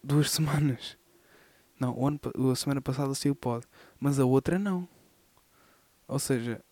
duas 0.04 0.30
semanas 0.32 0.98
não, 1.80 1.98
o 1.98 2.08
ano, 2.08 2.20
a 2.52 2.56
semana 2.56 2.82
passada 2.82 3.14
saiu 3.14 3.36
pod, 3.36 3.66
mas 4.00 4.18
a 4.20 4.26
outra 4.26 4.58
não. 4.58 4.88
Ou 6.08 6.20
seja, 6.20 6.64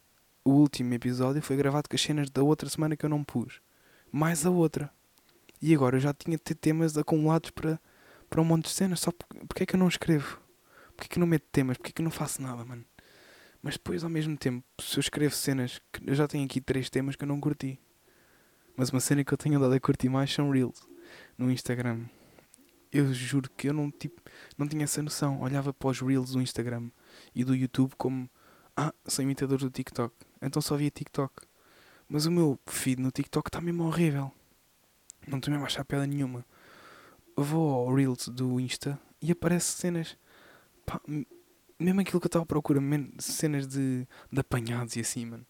o 0.46 0.52
último 0.52 0.94
episódio 0.94 1.42
foi 1.42 1.58
gravado 1.58 1.90
com 1.90 1.96
as 1.96 2.02
cenas 2.02 2.30
da 2.30 2.42
outra 2.42 2.70
semana 2.70 2.96
que 2.96 3.06
eu 3.06 3.10
não 3.10 3.24
pus. 3.24 3.62
Mais 4.12 4.46
a 4.46 4.50
outra. 4.50 4.90
E 5.62 5.74
agora 5.74 5.98
eu 5.98 6.00
já 6.00 6.14
tinha 6.14 6.38
de 6.38 6.44
ter 6.44 6.56
temas 6.56 6.98
acumulados 6.98 7.50
para, 7.50 7.80
para 8.34 8.42
um 8.42 8.46
monte 8.46 8.66
de 8.66 8.72
cenas. 8.72 9.00
Só 9.00 9.12
porque, 9.12 9.46
porque 9.46 9.64
é 9.64 9.66
que 9.68 9.76
eu 9.76 9.80
não 9.80 9.88
escrevo? 9.88 10.42
Porque 10.96 11.06
é 11.06 11.08
que 11.08 11.20
eu 11.20 11.22
não 11.22 11.28
meto 11.28 11.46
temas? 11.52 11.78
Porque 11.78 11.92
é 11.92 11.94
que 11.94 12.02
eu 12.02 12.04
não 12.04 12.12
faço 12.12 12.42
nada, 12.42 12.66
mano? 12.66 12.84
Mas 13.62 13.76
depois, 13.76 14.04
ao 14.04 14.10
mesmo 14.10 14.36
tempo, 14.36 14.66
se 14.82 14.98
eu 14.98 15.02
escrevo 15.02 15.36
cenas, 15.36 15.80
eu 16.04 16.16
já 16.16 16.28
tenho 16.28 16.44
aqui 16.44 16.60
três 16.60 16.90
temas 16.90 17.16
que 17.16 17.24
eu 17.24 17.28
não 17.28 17.40
curti. 17.40 17.80
Mas 18.76 18.90
uma 18.90 19.00
cena 19.00 19.24
que 19.24 19.32
eu 19.32 19.38
tenho 19.38 19.58
andado 19.58 19.74
a 19.74 19.80
curtir 19.80 20.10
mais 20.10 20.34
são 20.34 20.50
Reels 20.50 20.88
no 21.38 21.52
Instagram 21.52 22.06
eu 22.94 23.12
juro 23.12 23.50
que 23.58 23.68
eu 23.68 23.74
não, 23.74 23.90
tipo, 23.90 24.22
não 24.56 24.68
tinha 24.68 24.84
essa 24.84 25.02
noção. 25.02 25.42
Olhava 25.42 25.74
para 25.74 25.90
os 25.90 26.00
Reels 26.00 26.32
do 26.32 26.42
Instagram 26.42 26.92
e 27.34 27.44
do 27.44 27.56
YouTube 27.56 27.94
como 27.98 28.30
Ah, 28.78 28.94
sou 29.08 29.24
imitador 29.24 29.58
do 29.58 29.70
TikTok. 29.70 30.16
Então 30.42 30.62
só 30.62 30.78
via 30.78 30.92
TikTok. 30.92 31.34
Mas 32.08 32.28
o 32.28 32.32
meu 32.32 32.60
feed 32.68 33.02
no 33.02 33.10
TikTok 33.10 33.50
está 33.50 33.60
mesmo 33.60 33.84
horrível. 33.86 34.32
Não 35.28 35.40
estou 35.40 35.52
mesmo 35.52 35.66
a 35.66 35.68
achar 35.68 35.84
piada 35.84 36.06
nenhuma. 36.06 36.46
Vou 37.36 37.74
ao 37.74 37.96
Reels 37.96 38.28
do 38.28 38.60
Insta 38.60 39.00
e 39.22 39.32
aparece 39.32 39.78
cenas. 39.78 40.18
Pá, 40.86 41.02
mesmo 41.80 42.02
aquilo 42.02 42.20
que 42.20 42.26
eu 42.26 42.30
estava 42.30 42.44
à 42.44 42.46
procura, 42.46 42.80
cenas 43.20 43.68
de, 43.68 44.08
de 44.32 44.40
apanhados 44.40 44.96
e 44.96 45.00
assim, 45.00 45.26
mano. 45.26 45.46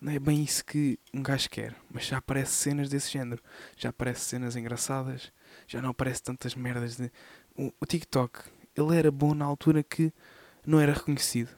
não 0.00 0.12
é 0.12 0.18
bem 0.18 0.42
isso 0.42 0.64
que 0.64 0.98
um 1.12 1.22
gajo 1.22 1.48
quer, 1.48 1.74
mas 1.90 2.04
já 2.04 2.18
aparece 2.18 2.52
cenas 2.52 2.88
desse 2.88 3.10
género, 3.10 3.42
já 3.76 3.88
aparece 3.88 4.20
cenas 4.20 4.56
engraçadas, 4.56 5.32
já 5.66 5.80
não 5.80 5.90
aparece 5.90 6.22
tantas 6.22 6.54
merdas 6.54 6.96
de. 6.96 7.10
O, 7.56 7.72
o 7.80 7.86
TikTok, 7.86 8.40
ele 8.76 8.96
era 8.96 9.10
bom 9.10 9.34
na 9.34 9.44
altura 9.44 9.82
que 9.82 10.12
não 10.66 10.80
era 10.80 10.92
reconhecido. 10.92 11.50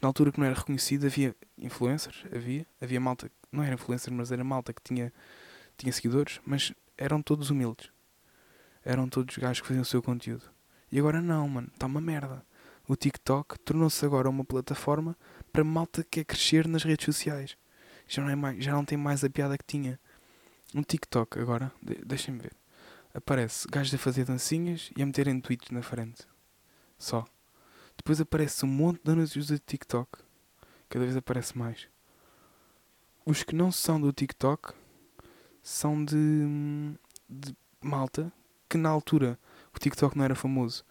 Na 0.00 0.08
altura 0.08 0.30
que 0.30 0.38
não 0.38 0.46
era 0.46 0.54
reconhecido 0.54 1.06
havia 1.06 1.34
influencers, 1.58 2.24
havia, 2.34 2.64
havia 2.80 3.00
malta, 3.00 3.30
não 3.50 3.62
era 3.62 3.74
influencer, 3.74 4.12
mas 4.12 4.30
era 4.30 4.44
malta 4.44 4.72
que 4.72 4.80
tinha, 4.82 5.12
tinha 5.76 5.92
seguidores, 5.92 6.40
mas 6.46 6.72
eram 6.96 7.20
todos 7.20 7.50
humildes. 7.50 7.90
Eram 8.88 9.06
todos 9.06 9.36
gajos 9.36 9.60
que 9.60 9.66
faziam 9.66 9.82
o 9.82 9.84
seu 9.84 10.02
conteúdo. 10.02 10.44
E 10.90 10.98
agora 10.98 11.20
não, 11.20 11.46
mano, 11.46 11.68
está 11.70 11.84
uma 11.84 12.00
merda. 12.00 12.42
O 12.88 12.96
TikTok 12.96 13.58
tornou-se 13.58 14.02
agora 14.02 14.30
uma 14.30 14.46
plataforma 14.46 15.14
para 15.52 15.62
malta 15.62 16.02
que 16.02 16.08
quer 16.08 16.24
crescer 16.24 16.66
nas 16.66 16.84
redes 16.84 17.04
sociais. 17.04 17.54
Já 18.06 18.22
não, 18.22 18.30
é 18.30 18.34
mais, 18.34 18.64
já 18.64 18.72
não 18.72 18.86
tem 18.86 18.96
mais 18.96 19.22
a 19.22 19.28
piada 19.28 19.58
que 19.58 19.64
tinha. 19.66 20.00
No 20.72 20.82
TikTok 20.82 21.38
agora, 21.38 21.70
de, 21.82 21.96
deixem-me 21.96 22.40
ver, 22.40 22.56
aparece 23.12 23.68
gajos 23.70 23.92
a 23.92 23.98
fazer 23.98 24.24
dancinhas 24.24 24.90
e 24.96 25.02
a 25.02 25.06
meterem 25.06 25.38
tweets 25.38 25.68
na 25.70 25.82
frente. 25.82 26.26
Só. 26.98 27.26
Depois 27.94 28.22
aparece 28.22 28.64
um 28.64 28.68
monte 28.68 29.02
de 29.04 29.12
anúncios 29.12 29.48
do 29.48 29.58
TikTok. 29.58 30.18
Cada 30.88 31.04
vez 31.04 31.14
aparece 31.14 31.58
mais. 31.58 31.90
Os 33.26 33.42
que 33.42 33.54
não 33.54 33.70
são 33.70 34.00
do 34.00 34.14
TikTok 34.14 34.72
são 35.62 36.02
de, 36.02 36.16
de 37.28 37.54
malta 37.82 38.32
que 38.68 38.76
na 38.76 38.88
altura 38.88 39.38
o 39.74 39.78
TikTok 39.78 40.16
não 40.16 40.24
era 40.24 40.34
famoso, 40.34 40.84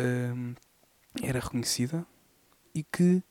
hum, 0.00 0.54
era 1.22 1.40
reconhecida 1.40 2.06
e 2.74 2.82
que 2.82 3.22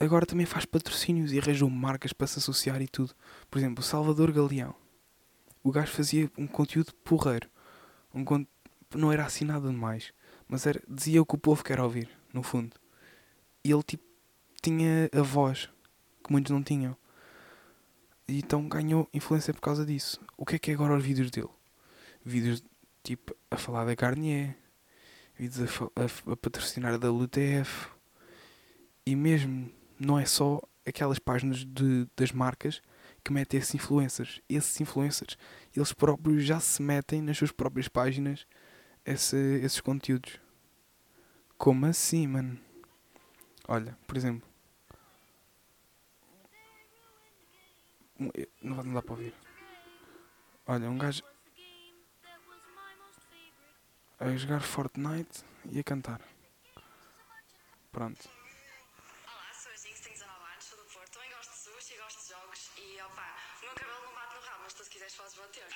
agora 0.00 0.26
também 0.26 0.46
faz 0.46 0.64
patrocínios 0.64 1.32
e 1.32 1.38
arranjou 1.38 1.68
marcas 1.68 2.12
para 2.12 2.26
se 2.26 2.38
associar 2.38 2.80
e 2.82 2.88
tudo. 2.88 3.14
Por 3.50 3.58
exemplo, 3.58 3.82
o 3.82 3.86
Salvador 3.86 4.32
Galeão. 4.32 4.74
O 5.62 5.72
gajo 5.72 5.92
fazia 5.92 6.30
um 6.36 6.46
conteúdo 6.46 6.94
porreiro. 6.96 7.48
Um 8.14 8.24
con... 8.24 8.46
Não 8.94 9.10
era 9.10 9.24
assim 9.24 9.44
nada 9.44 9.68
demais. 9.68 10.12
Mas 10.46 10.66
era... 10.66 10.80
dizia 10.88 11.22
o 11.22 11.26
que 11.26 11.34
o 11.34 11.38
povo 11.38 11.64
quer 11.64 11.80
ouvir, 11.80 12.08
no 12.32 12.42
fundo. 12.42 12.76
E 13.64 13.72
ele 13.72 13.82
tipo 13.82 14.04
tinha 14.60 15.10
a 15.12 15.22
voz 15.22 15.68
que 16.22 16.32
muitos 16.32 16.50
não 16.50 16.62
tinham. 16.62 16.96
E 18.26 18.38
então 18.38 18.66
ganhou 18.68 19.08
influência 19.12 19.52
por 19.52 19.60
causa 19.60 19.84
disso. 19.84 20.20
O 20.36 20.46
que 20.46 20.56
é 20.56 20.58
que 20.58 20.70
é 20.70 20.74
agora 20.74 20.96
os 20.96 21.04
vídeos 21.04 21.30
dele? 21.30 21.50
Vídeos 22.24 22.62
tipo 23.04 23.36
a 23.50 23.56
falar 23.56 23.84
da 23.84 23.94
Garnier, 23.94 24.56
vídeos 25.38 25.70
a, 25.96 26.30
a, 26.30 26.32
a 26.32 26.36
patrocinar 26.36 26.98
da 26.98 27.10
LUTF. 27.10 27.90
E 29.06 29.14
mesmo 29.14 29.70
não 30.00 30.18
é 30.18 30.24
só 30.24 30.60
aquelas 30.86 31.18
páginas 31.18 31.64
de, 31.64 32.08
das 32.16 32.32
marcas 32.32 32.82
que 33.22 33.32
metem 33.32 33.60
esses 33.60 33.74
influencers. 33.74 34.40
Esses 34.48 34.80
influencers, 34.80 35.36
eles 35.76 35.92
próprios 35.92 36.42
já 36.42 36.58
se 36.58 36.82
metem 36.82 37.20
nas 37.20 37.36
suas 37.36 37.52
próprias 37.52 37.86
páginas 37.86 38.46
esse, 39.04 39.36
esses 39.62 39.80
conteúdos. 39.80 40.40
Como 41.58 41.86
assim, 41.86 42.26
mano? 42.26 42.58
Olha, 43.68 43.96
por 44.06 44.16
exemplo. 44.16 44.48
Não, 48.62 48.82
não 48.82 48.94
dá 48.94 49.02
para 49.02 49.12
ouvir. 49.12 49.34
Olha, 50.66 50.88
um 50.88 50.96
gajo 50.96 51.22
a 54.24 54.36
jogar 54.36 54.60
Fortnite 54.60 55.44
e 55.70 55.78
a 55.78 55.84
cantar. 55.84 56.18
Pronto. 57.92 58.26
Olá, 59.26 59.52
sou 59.52 59.70
a 59.70 59.76
Jinx, 59.76 60.00
tenho 60.00 60.14
19 60.14 60.44
anos, 60.50 60.64
sou 60.64 60.78
do 60.78 60.84
Porto. 60.84 61.12
Também 61.12 61.30
gosto 61.30 61.50
de 61.50 61.58
sushi, 61.58 61.98
gosto 61.98 62.22
de 62.22 62.28
jogos 62.32 62.70
e 62.78 63.02
opá, 63.02 63.36
o 63.58 63.64
meu 63.66 63.74
cabelo 63.74 64.02
não 64.02 64.14
bate 64.14 64.34
no 64.34 64.40
rabo, 64.40 64.60
mas 64.64 64.72
tu 64.72 64.84
se 64.84 64.90
quiseres 64.90 65.14
bater. 65.14 65.66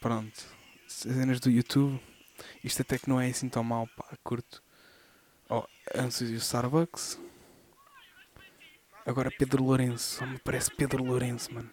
Pronto. 0.00 0.44
Cenas 0.88 1.38
do 1.38 1.50
YouTube. 1.50 2.02
Isto 2.64 2.82
até 2.82 2.98
que 2.98 3.08
não 3.08 3.20
é 3.20 3.28
assim 3.28 3.48
tão 3.48 3.62
mal, 3.62 3.86
pá, 3.86 4.16
curto. 4.24 4.60
Oh, 5.48 5.64
antes 5.94 6.28
do 6.28 6.34
Starbucks. 6.34 7.20
Agora 9.06 9.30
Pedro 9.30 9.62
Lourenço. 9.62 10.16
Só 10.16 10.26
me 10.26 10.40
parece 10.40 10.74
Pedro 10.74 11.04
Lourenço, 11.04 11.54
mano. 11.54 11.70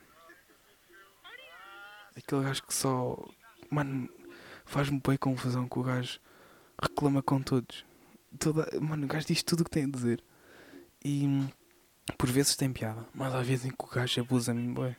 Aquele 2.16 2.44
gajo 2.44 2.64
que 2.64 2.74
só. 2.74 3.18
Mano, 3.72 4.10
faz-me 4.68 5.02
bem 5.06 5.18
confusão 5.18 5.68
que 5.68 5.80
o 5.80 5.84
gajo 5.84 6.20
reclama 6.80 7.24
com 7.24 7.42
todos. 7.42 7.86
Toda... 8.40 8.68
Mano, 8.80 9.06
o 9.06 9.08
gajo 9.08 9.26
diz 9.26 9.42
tudo 9.42 9.62
o 9.62 9.64
que 9.64 9.72
tem 9.72 9.86
a 9.86 9.90
dizer. 9.90 10.24
E 11.04 11.26
por 12.18 12.30
vezes 12.30 12.56
tem 12.56 12.72
piada, 12.72 13.08
mas 13.14 13.34
às 13.34 13.48
vezes 13.48 13.66
em 13.66 13.72
que 13.72 13.84
o 13.84 13.88
gajo 13.88 14.22
abusa-me 14.22 14.74
bem. 14.74 14.96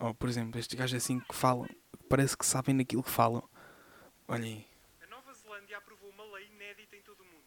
Ou, 0.00 0.14
por 0.14 0.28
exemplo, 0.28 0.58
estes 0.60 0.78
gajos 0.78 0.96
assim 0.96 1.18
que 1.20 1.34
falam, 1.34 1.68
parece 2.08 2.36
que 2.36 2.46
sabem 2.46 2.76
daquilo 2.76 3.02
que 3.02 3.10
falam. 3.10 3.42
Olhem. 4.28 4.64
A 5.02 5.06
Nova 5.08 5.32
Zelândia 5.32 5.78
aprovou 5.78 6.10
uma 6.10 6.24
lei 6.36 6.46
inédita 6.46 6.96
em 6.96 7.02
todo 7.02 7.20
o 7.20 7.24
mundo. 7.24 7.44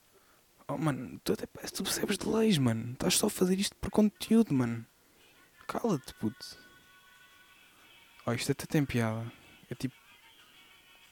Oh, 0.67 0.77
mano, 0.77 1.19
tu 1.23 1.33
até 1.33 1.45
parece 1.45 1.71
que 1.73 1.77
tu 1.77 1.83
percebes 1.83 2.17
de 2.17 2.27
leis, 2.27 2.57
mano. 2.57 2.93
Estás 2.93 3.15
só 3.15 3.27
a 3.27 3.29
fazer 3.29 3.57
isto 3.59 3.75
por 3.77 3.89
conteúdo, 3.89 4.53
mano. 4.53 4.85
Cala-te, 5.67 6.13
puto. 6.15 6.57
Oh, 8.25 8.33
isto 8.33 8.51
até 8.51 8.65
tem 8.65 8.85
piada. 8.85 9.31
É 9.69 9.75
tipo. 9.75 10.00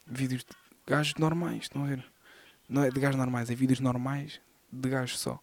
Vídeos 0.10 0.44
de 0.44 0.56
gajos 0.88 1.14
normais, 1.16 1.64
estão 1.64 1.84
a 1.84 1.88
ver? 1.88 2.04
Não 2.68 2.84
é 2.84 2.90
de 2.90 3.00
gajos 3.00 3.16
normais, 3.16 3.50
é 3.50 3.56
vídeos 3.56 3.80
normais 3.80 4.42
de 4.72 4.90
gajos 4.90 5.20
só. 5.20 5.40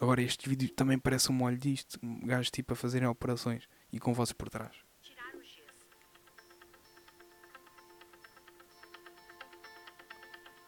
Agora, 0.00 0.20
este 0.20 0.48
vídeo 0.48 0.68
também 0.70 0.98
parece 0.98 1.30
um 1.30 1.34
molho 1.34 1.56
disto. 1.56 1.98
Gajos 2.02 2.50
tipo 2.50 2.72
a 2.72 2.76
fazerem 2.76 3.08
operações 3.08 3.68
e 3.92 3.98
com 3.98 4.12
vozes 4.12 4.32
por 4.32 4.48
trás. 4.48 4.76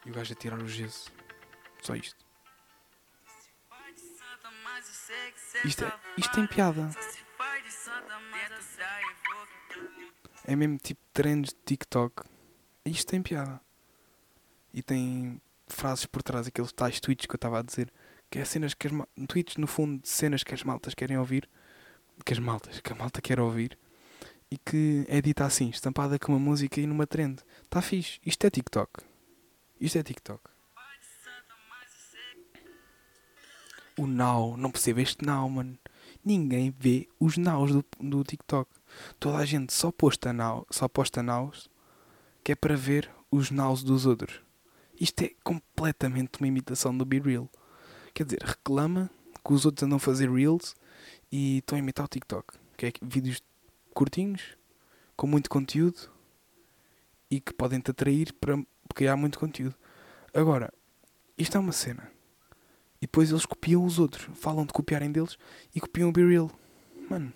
E 0.05 0.09
o 0.09 0.13
gajo 0.13 0.33
a 0.33 0.35
tirar 0.35 0.61
o 0.61 0.67
gesso. 0.67 1.11
Só 1.81 1.95
isto. 1.95 2.25
Isto, 5.63 5.85
é, 5.85 5.99
isto 6.17 6.33
tem 6.33 6.47
piada. 6.47 6.89
É 10.45 10.55
mesmo 10.55 10.77
tipo 10.77 11.01
trends 11.13 11.53
de 11.53 11.59
TikTok. 11.65 12.23
Isto 12.85 13.11
tem 13.11 13.21
piada. 13.21 13.61
E 14.73 14.81
tem 14.81 15.39
frases 15.67 16.05
por 16.05 16.23
trás, 16.23 16.47
aqueles 16.47 16.71
tais 16.71 16.99
tweets 16.99 17.25
que 17.25 17.33
eu 17.33 17.37
estava 17.37 17.59
a 17.59 17.61
dizer. 17.61 17.91
Que 18.29 18.39
é 18.39 18.45
cenas 18.45 18.73
que 18.73 18.87
as 18.87 18.93
tweets 19.27 19.57
no 19.57 19.67
fundo 19.67 20.01
de 20.01 20.09
cenas 20.09 20.43
que 20.43 20.53
as 20.53 20.63
maltas 20.63 20.93
querem 20.93 21.17
ouvir. 21.17 21.47
Que 22.25 22.33
as 22.33 22.39
maltas, 22.39 22.79
que 22.79 22.91
a 22.91 22.95
malta 22.95 23.21
quer 23.21 23.39
ouvir. 23.39 23.77
E 24.49 24.57
que 24.57 25.05
é 25.07 25.21
dita 25.21 25.45
assim, 25.45 25.69
estampada 25.69 26.17
com 26.17 26.33
uma 26.33 26.39
música 26.39 26.79
e 26.79 26.87
numa 26.87 27.05
trend. 27.05 27.41
Está 27.63 27.81
fixe. 27.81 28.19
Isto 28.25 28.47
é 28.47 28.49
TikTok. 28.49 29.03
Isto 29.79 29.97
é 29.97 30.03
TikTok. 30.03 30.41
O 33.97 34.07
now, 34.07 34.57
não 34.57 34.71
percebo 34.71 34.99
este 35.01 35.25
now, 35.25 35.47
mano. 35.49 35.77
Ninguém 36.23 36.73
vê 36.77 37.07
os 37.19 37.37
nows 37.37 37.71
do, 37.71 37.85
do 37.99 38.23
TikTok. 38.23 38.69
Toda 39.19 39.37
a 39.37 39.45
gente 39.45 39.73
só 39.73 39.91
posta 39.91 40.31
now, 40.31 40.65
só 40.69 40.87
posta 40.87 41.21
nows 41.21 41.70
que 42.43 42.51
é 42.51 42.55
para 42.55 42.75
ver 42.75 43.09
os 43.31 43.51
nows 43.51 43.83
dos 43.83 44.05
outros. 44.05 44.41
Isto 44.99 45.23
é 45.23 45.31
completamente 45.43 46.39
uma 46.39 46.47
imitação 46.47 46.95
do 46.95 47.05
Be 47.05 47.19
Real. 47.19 47.49
Quer 48.13 48.25
dizer, 48.25 48.41
reclama 48.43 49.09
que 49.43 49.53
os 49.53 49.65
outros 49.65 49.83
andam 49.83 49.97
a 49.97 49.99
fazer 49.99 50.29
reels 50.29 50.75
e 51.31 51.57
estão 51.57 51.75
a 51.75 51.79
imitar 51.79 52.05
o 52.05 52.09
TikTok. 52.09 52.55
Que 52.77 52.87
é 52.87 52.91
vídeos 53.01 53.41
curtinhos, 53.93 54.57
com 55.15 55.27
muito 55.27 55.49
conteúdo 55.49 56.09
e 57.29 57.39
que 57.39 57.53
podem 57.53 57.79
te 57.79 57.91
atrair 57.91 58.33
para 58.33 58.61
criar 58.93 59.15
muito 59.15 59.39
conteúdo. 59.39 59.75
Agora, 60.33 60.73
isto 61.37 61.57
é 61.57 61.59
uma 61.59 61.71
cena. 61.71 62.11
E 62.97 63.07
depois 63.07 63.31
eles 63.31 63.45
copiam 63.45 63.83
os 63.83 63.97
outros. 63.97 64.27
Falam 64.37 64.65
de 64.65 64.73
copiarem 64.73 65.11
deles 65.11 65.37
e 65.73 65.79
copiam 65.79 66.09
o 66.09 66.11
Be 66.11 66.23
Real. 66.23 66.51
Mano, 67.09 67.33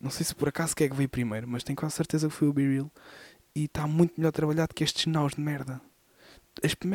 não 0.00 0.10
sei 0.10 0.24
se 0.24 0.34
por 0.34 0.48
acaso 0.48 0.74
quem 0.74 0.86
é 0.86 0.90
que 0.90 0.96
veio 0.96 1.08
primeiro, 1.08 1.46
mas 1.46 1.62
tenho 1.62 1.76
quase 1.76 1.94
certeza 1.94 2.28
que 2.28 2.34
foi 2.34 2.48
o 2.48 2.52
Be 2.52 2.66
Real. 2.66 2.90
E 3.54 3.64
está 3.64 3.86
muito 3.86 4.14
melhor 4.16 4.32
trabalhado 4.32 4.74
que 4.74 4.84
estes 4.84 5.06
naus 5.06 5.34
de 5.34 5.40
merda. 5.40 5.80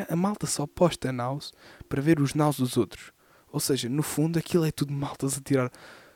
A 0.09 0.15
malta 0.15 0.45
só 0.45 0.65
posta 0.65 1.11
naus 1.11 1.53
para 1.89 2.01
ver 2.01 2.19
os 2.19 2.33
naus 2.33 2.57
dos 2.57 2.77
outros. 2.77 3.11
Ou 3.51 3.59
seja, 3.59 3.89
no 3.89 4.03
fundo 4.03 4.37
aquilo 4.37 4.65
é 4.65 4.71
tudo 4.71 4.93
maltas 4.93 5.37
a 5.37 5.41
tirar 5.41 5.71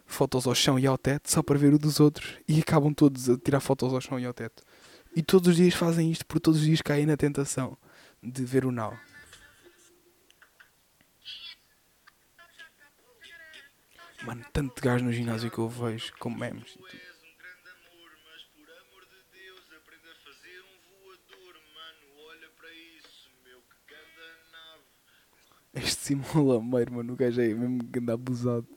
fotos 0.05 0.47
ao 0.47 0.55
chão 0.55 0.77
e 0.79 0.87
ao 0.87 0.97
teto 0.97 1.29
só 1.29 1.41
para 1.41 1.57
ver 1.57 1.73
o 1.73 1.79
dos 1.79 1.99
outros. 1.99 2.37
E 2.47 2.59
acabam 2.59 2.93
todos 2.93 3.29
a 3.29 3.37
tirar 3.37 3.59
fotos 3.59 3.93
ao 3.93 4.01
chão 4.01 4.19
e 4.19 4.25
ao 4.25 4.33
teto. 4.33 4.63
E 5.15 5.21
todos 5.21 5.49
os 5.49 5.55
dias 5.55 5.73
fazem 5.73 6.11
isto 6.11 6.25
porque 6.25 6.41
todos 6.41 6.59
os 6.59 6.65
dias 6.65 6.81
caem 6.81 7.05
na 7.05 7.17
tentação 7.17 7.77
de 8.21 8.43
ver 8.45 8.65
o 8.65 8.71
now. 8.71 8.97
Mano, 14.25 14.45
tanto 14.51 14.81
gajo 14.81 15.05
no 15.05 15.13
ginásio 15.13 15.49
que 15.49 15.57
eu 15.57 15.69
vejo 15.69 16.13
com 16.19 16.29
memes. 16.29 16.71
e 16.71 16.77
tudo. 16.77 17.08
Este 25.73 25.95
Simão 25.95 26.45
Lameiro, 26.45 26.93
mano. 26.93 27.13
O 27.13 27.15
gajo 27.15 27.41
é 27.41 27.47
mesmo 27.47 27.79
ganda 27.83 28.13
abusado. 28.13 28.67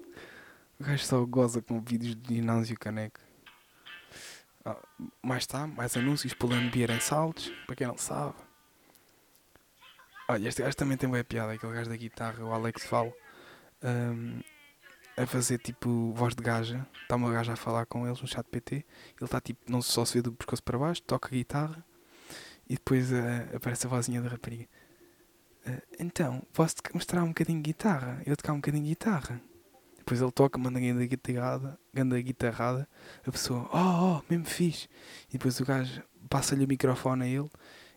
O 0.79 0.85
gajo 0.85 1.05
só 1.05 1.25
goza 1.25 1.63
com 1.63 1.81
vídeos 1.81 2.15
de 2.17 2.37
ginásio 2.37 2.79
caneco. 2.79 3.21
Ah, 4.65 4.77
mais 5.23 5.43
está, 5.43 5.67
mais 5.67 5.97
anúncios 5.97 6.35
pulando 6.35 6.71
beer 6.71 6.91
em 6.91 7.01
saltos, 7.01 7.53
para 7.67 7.77
quem 7.77 7.87
não 7.87 7.97
sabe. 7.97 8.35
Olha, 10.29 10.49
este 10.49 10.63
gajo 10.63 10.77
também 10.77 10.97
tem 10.97 11.09
boa 11.09 11.25
piada, 11.25 11.53
aquele 11.53 11.73
gajo 11.73 11.91
da 11.91 11.97
guitarra, 11.97 12.45
o 12.45 12.53
Alex 12.53 12.87
Val, 12.89 13.13
ahm, 13.83 14.41
a 15.17 15.27
fazer 15.27 15.59
tipo 15.59 16.13
voz 16.15 16.35
de 16.35 16.43
gaja. 16.43 16.87
Está 17.03 17.17
uma 17.17 17.33
gaja 17.33 17.55
a 17.55 17.57
falar 17.57 17.87
com 17.87 18.07
eles 18.07 18.21
no 18.21 18.29
chat 18.29 18.47
PT. 18.47 18.77
Ele 18.77 18.85
está 19.21 19.41
tipo, 19.41 19.61
não 19.71 19.83
só 19.83 20.05
se 20.05 20.15
vê 20.15 20.23
do 20.23 20.33
pescoço 20.33 20.63
para 20.63 20.79
baixo, 20.79 21.03
toca 21.03 21.29
guitarra 21.29 21.85
e 22.69 22.75
depois 22.75 23.13
ah, 23.13 23.49
aparece 23.55 23.87
a 23.87 23.91
vozinha 23.91 24.21
da 24.23 24.29
rapariga. 24.29 24.67
Ah, 25.67 25.83
então, 25.99 26.43
posso-te 26.53 26.83
mostrar 26.95 27.23
um 27.23 27.29
bocadinho 27.29 27.59
de 27.59 27.71
guitarra? 27.71 28.23
Eu 28.27 28.37
tocar 28.37 28.53
um 28.53 28.57
bocadinho 28.57 28.85
de 28.85 28.91
guitarra. 28.91 29.41
Depois 29.99 30.21
ele 30.21 30.33
toca, 30.33 30.59
manda 30.59 30.81
grande 30.81 31.07
guitarrada, 31.07 31.79
grande 31.95 32.21
guitarrada, 32.23 32.89
a 33.25 33.31
pessoa, 33.31 33.69
oh, 33.73 34.19
oh, 34.19 34.23
mesmo 34.29 34.45
fixe. 34.47 34.89
E 35.29 35.33
depois 35.35 35.61
o 35.61 35.65
gajo 35.65 36.03
passa-lhe 36.29 36.65
o 36.65 36.69
microfone 36.69 37.23
a 37.23 37.27
ele 37.29 37.49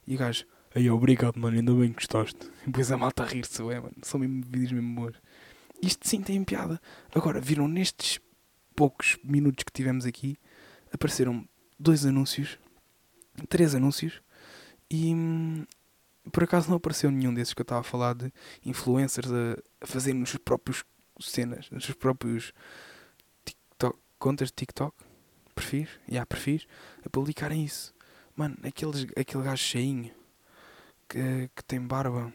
e 0.06 0.16
o 0.16 0.18
gajo, 0.20 0.46
ei, 0.76 0.88
obrigado, 0.90 1.40
mano, 1.40 1.58
ainda 1.58 1.74
bem 1.74 1.90
que 1.90 1.96
gostaste. 1.96 2.48
E 2.62 2.68
depois 2.68 2.92
a 2.92 2.98
malta 2.98 3.24
a 3.24 3.26
rir-se, 3.26 3.62
ué, 3.64 3.80
mano, 3.80 3.96
são 4.04 4.20
mesmo 4.20 4.44
vídeos 4.48 4.72
mesmo 4.72 4.94
bons. 4.94 5.16
Isto 5.82 6.08
sim 6.08 6.22
tem 6.22 6.44
piada. 6.44 6.80
Agora, 7.14 7.42
viram 7.42 7.68
nestes 7.68 8.20
poucos 8.76 9.18
minutos 9.24 9.64
que 9.64 9.72
tivemos 9.72 10.06
aqui, 10.06 10.38
apareceram 10.94 11.48
dois 11.80 12.06
anúncios, 12.06 12.60
três 13.50 13.74
anúncios, 13.74 14.22
e 14.92 15.14
hum, 15.14 15.66
por 16.32 16.44
acaso 16.44 16.70
não 16.70 16.78
apareceu 16.78 17.12
nenhum 17.12 17.34
desses 17.34 17.54
que 17.54 17.62
eu 17.62 17.64
estava 17.64 17.82
a 17.82 17.84
falar 17.84 18.16
de 18.16 18.32
influencers 18.66 19.32
a, 19.32 19.58
a 19.82 19.88
fazerem 19.88 20.22
os 20.22 20.36
próprios 20.38 20.84
cenas, 21.20 21.70
nos 21.70 21.86
seus 21.86 21.98
próprios 21.98 22.54
TikTok, 23.44 23.98
contas 24.20 24.50
de 24.50 24.56
TikTok, 24.56 24.96
perfis, 25.54 25.90
e 26.08 26.18
há 26.18 26.26
perfis, 26.26 26.68
a 27.06 27.10
publicarem 27.10 27.64
isso. 27.64 27.94
Mano, 28.36 28.58
aqueles, 28.64 29.08
aquele 29.16 29.44
gajo 29.44 29.64
cheinho 29.64 30.14
que, 31.08 31.50
que 31.56 31.64
tem 31.64 31.80
barba, 31.80 32.34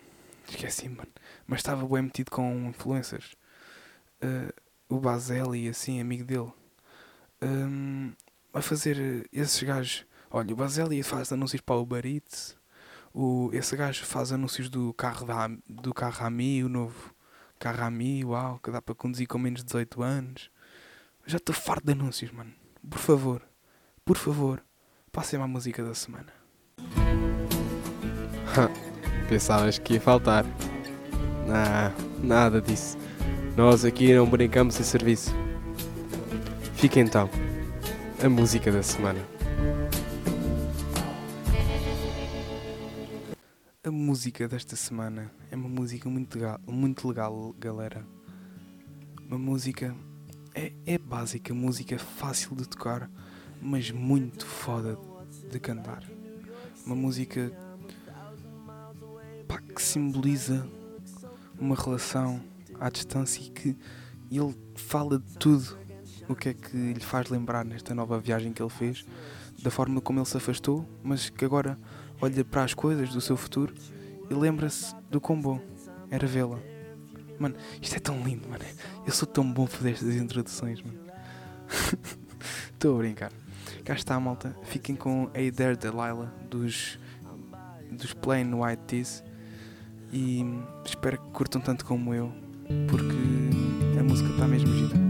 esqueci, 0.49 0.89
mano, 0.89 1.11
mas 1.47 1.61
estava 1.61 1.87
bem 1.87 2.03
metido 2.03 2.31
com 2.31 2.69
influencers. 2.69 3.35
Uh, 4.23 4.53
o 4.89 4.99
Baselli, 4.99 5.69
assim, 5.69 6.01
amigo 6.01 6.25
dele, 6.25 6.53
um, 7.43 8.13
a 8.53 8.61
fazer 8.61 9.29
esses 9.33 9.63
gajos. 9.63 10.07
Olha, 10.31 10.53
o 10.53 10.57
Baselli 10.57 11.03
faz 11.03 11.33
anúncios 11.33 11.61
para 11.61 11.77
o 11.77 11.87
Eats, 12.05 12.57
o, 13.13 13.51
esse 13.53 13.77
gajo 13.77 14.05
faz 14.05 14.33
anúncios 14.33 14.69
do 14.69 14.95
carro, 14.95 15.27
da, 15.27 15.51
do 15.69 15.93
carro 15.93 16.27
Ami, 16.27 16.63
o 16.63 16.69
novo 16.69 17.15
carro 17.59 17.85
Ami, 17.85 18.25
uau, 18.25 18.59
que 18.63 18.71
dá 18.71 18.81
para 18.81 18.95
conduzir 18.95 19.27
com 19.27 19.39
menos 19.39 19.61
de 19.61 19.67
18 19.67 20.03
anos. 20.03 20.51
Já 21.27 21.37
estou 21.37 21.55
farto 21.55 21.85
de 21.85 21.93
anúncios, 21.93 22.33
mano. 22.33 22.53
Por 22.89 22.99
favor, 22.99 23.43
por 24.05 24.17
favor, 24.17 24.63
passem-me 25.13 25.45
a 25.45 25.49
música 25.49 25.85
da 25.85 25.95
semana. 25.95 26.33
Pensavas 29.29 29.79
que 29.79 29.95
ia 29.95 30.01
faltar. 30.01 30.45
Não, 31.47 32.27
nada 32.27 32.61
disso. 32.61 32.97
Nós 33.57 33.85
aqui 33.85 34.15
não 34.15 34.27
brincamos 34.27 34.81
em 34.81 34.83
serviço. 34.83 35.33
Fica 36.75 36.99
então 36.99 37.29
a 38.25 38.29
música 38.29 38.73
da 38.73 38.83
semana. 38.83 39.21
A 43.91 43.93
música 43.93 44.47
desta 44.47 44.77
semana 44.77 45.33
é 45.51 45.57
uma 45.57 45.69
música 45.69 46.09
muito 46.09 46.37
legal, 46.37 46.61
muito 46.65 47.09
legal 47.09 47.53
galera. 47.59 48.07
Uma 49.27 49.37
música 49.37 49.93
é, 50.55 50.73
é 50.87 50.97
básica, 50.97 51.53
música 51.53 51.99
fácil 51.99 52.55
de 52.55 52.69
tocar, 52.69 53.11
mas 53.61 53.91
muito 53.91 54.47
foda 54.47 54.97
de 55.51 55.59
cantar. 55.59 56.05
Uma 56.87 56.95
música 56.95 57.51
pá, 59.49 59.59
que 59.59 59.83
simboliza 59.83 60.65
uma 61.59 61.75
relação 61.75 62.41
à 62.79 62.89
distância 62.91 63.43
e 63.43 63.51
que 63.51 63.77
ele 64.31 64.55
fala 64.77 65.19
de 65.19 65.37
tudo 65.37 65.77
o 66.29 66.37
que 66.37 66.51
é 66.51 66.55
que 66.55 66.93
lhe 66.93 67.01
faz 67.01 67.29
lembrar 67.29 67.65
nesta 67.65 67.93
nova 67.93 68.21
viagem 68.21 68.53
que 68.53 68.63
ele 68.63 68.71
fez, 68.71 69.05
da 69.61 69.69
forma 69.69 70.01
como 70.01 70.21
ele 70.21 70.27
se 70.27 70.37
afastou, 70.37 70.89
mas 71.03 71.29
que 71.29 71.45
agora 71.45 71.77
olha 72.21 72.45
para 72.45 72.65
as 72.65 72.75
coisas 72.75 73.11
do 73.11 73.21
seu 73.21 73.37
futuro 73.37 73.75
e 74.29 74.35
lembra-se 74.35 74.95
do 75.11 75.21
quão 75.21 75.41
bom 75.41 75.61
era 76.11 76.27
vê-la. 76.27 76.59
Mano, 77.39 77.55
isto 77.81 77.97
é 77.97 77.99
tão 77.99 78.23
lindo, 78.23 78.49
mano. 78.49 78.65
Eu 79.07 79.13
sou 79.13 79.27
tão 79.27 79.51
bom 79.51 79.67
fazer 79.67 79.93
estas 79.93 80.15
introduções, 80.15 80.83
mano. 80.83 80.99
Estou 82.73 82.97
a 82.97 82.99
brincar. 82.99 83.33
Cá 83.85 83.95
está 83.95 84.15
a 84.15 84.21
malta. 84.21 84.55
Fiquem 84.65 84.95
com 84.95 85.31
A 85.35 85.57
Dare 85.57 85.77
Delilah 85.77 86.33
dos, 86.51 86.99
dos 87.91 88.13
Plain 88.13 88.53
White 88.53 88.83
Tees. 88.87 89.25
E 90.13 90.45
espero 90.85 91.19
que 91.19 91.31
curtam 91.31 91.61
tanto 91.61 91.85
como 91.85 92.13
eu, 92.13 92.33
porque 92.89 93.99
a 93.99 94.03
música 94.03 94.29
está 94.31 94.47
mesmo 94.47 94.73
gira. 94.75 95.10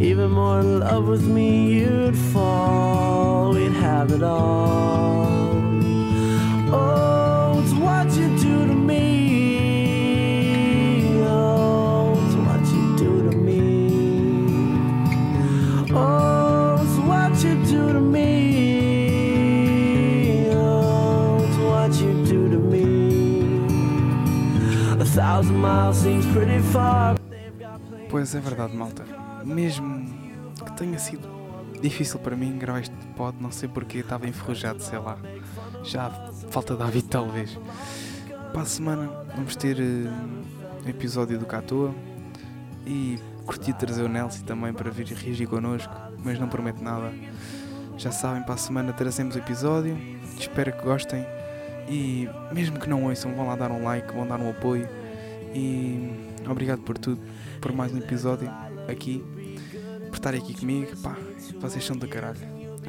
Even 0.00 0.30
more 0.30 0.60
in 0.60 0.78
love 0.78 1.08
with 1.08 1.26
me, 1.26 1.72
you'd 1.72 2.16
fall. 2.16 3.50
We'd 3.52 3.72
have 3.72 4.12
it 4.12 4.22
all. 4.22 5.26
Oh, 6.70 7.60
it's 7.60 7.72
what 7.74 8.06
you 8.16 8.28
do 8.38 8.68
to 8.68 8.74
me. 8.74 9.88
Oh, 11.26 12.12
it's 12.24 12.36
what 12.36 12.60
you 12.72 12.96
do 12.96 13.28
to 13.28 13.36
me. 13.36 14.78
Oh, 15.92 16.78
it's 16.80 16.98
what 17.04 17.42
you 17.42 17.56
do 17.64 17.92
to 17.92 18.00
me. 18.00 18.28
Oh, 20.52 21.44
it's 21.44 21.58
what 21.58 21.92
you 22.00 22.24
do 22.24 22.48
to 22.50 22.58
me. 22.58 22.86
A 25.00 25.04
thousand 25.04 25.56
miles 25.56 25.98
seems 26.00 26.24
pretty 26.26 26.60
far. 26.60 27.14
but 27.14 27.30
they've 27.30 27.58
got 27.58 27.80
plenty 27.88 28.06
Pois 28.08 28.32
é 28.36 28.38
verdade, 28.38 28.76
malta. 28.76 29.17
Mesmo 29.44 30.04
que 30.64 30.72
tenha 30.72 30.98
sido 30.98 31.28
difícil 31.80 32.18
para 32.18 32.36
mim 32.36 32.58
gravar 32.58 32.80
este 32.80 32.94
pod, 33.16 33.36
não 33.40 33.50
sei 33.50 33.68
porque 33.68 33.98
estava 33.98 34.26
enferrujado, 34.26 34.82
sei 34.82 34.98
lá. 34.98 35.18
Já 35.84 36.10
falta 36.50 36.74
de 36.74 36.82
hábito, 36.82 37.08
talvez. 37.08 37.58
Para 38.52 38.62
a 38.62 38.66
semana 38.66 39.10
vamos 39.36 39.56
ter 39.56 39.78
eh, 39.78 40.08
um 40.84 40.88
episódio 40.88 41.38
do 41.38 41.46
Catoa 41.46 41.94
e 42.86 43.18
curti 43.44 43.72
trazer 43.72 44.02
o 44.02 44.08
Nelson 44.08 44.44
também 44.44 44.72
para 44.72 44.90
vir 44.90 45.06
reagir 45.06 45.46
connosco, 45.46 45.92
mas 46.24 46.38
não 46.38 46.48
prometo 46.48 46.82
nada. 46.82 47.12
Já 47.96 48.10
sabem, 48.10 48.42
para 48.42 48.54
a 48.54 48.58
semana 48.58 48.92
trazemos 48.92 49.34
o 49.34 49.38
episódio. 49.38 49.96
Espero 50.38 50.72
que 50.72 50.82
gostem 50.82 51.24
e 51.88 52.28
mesmo 52.52 52.78
que 52.78 52.88
não 52.88 53.04
ouçam, 53.04 53.34
vão 53.34 53.46
lá 53.46 53.56
dar 53.56 53.70
um 53.70 53.82
like, 53.82 54.12
vão 54.12 54.26
dar 54.26 54.40
um 54.40 54.50
apoio. 54.50 54.88
E 55.54 56.12
obrigado 56.48 56.80
por 56.82 56.98
tudo, 56.98 57.20
por 57.60 57.72
mais 57.72 57.92
um 57.92 57.98
episódio 57.98 58.67
aqui, 58.88 59.24
por 60.08 60.14
estarem 60.14 60.40
aqui 60.40 60.54
comigo. 60.54 60.96
Pá, 61.02 61.16
vocês 61.60 61.84
são 61.84 61.96
do 61.96 62.08
caralho. 62.08 62.38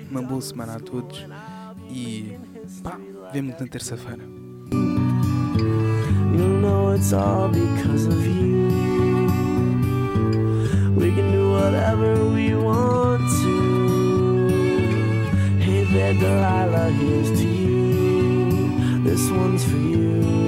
Uma 0.09 0.21
boa 0.21 0.41
semana 0.41 0.75
a 0.75 0.79
todos 0.79 1.25
e 1.89 2.37
pá, 2.81 2.99
vemo-nos 3.31 3.59
na 3.59 3.67
terça-feira. 3.67 4.23
You 6.31 6.47
know 6.61 6.95
it's 6.95 7.11
all 7.13 7.49
because 7.49 8.07
of 8.07 8.25
you. 8.25 8.69
We 10.95 11.11
can 11.11 11.31
do 11.31 11.51
whatever 11.51 12.15
we 12.33 12.55
want 12.55 13.27
to. 13.41 14.47
Hey 15.59 15.85
there, 15.91 16.13
Delilah, 16.13 16.91
here's 16.91 17.31
to 17.39 17.45
you. 17.45 19.03
This 19.03 19.29
one's 19.29 19.63
for 19.63 19.77
you. 19.77 20.38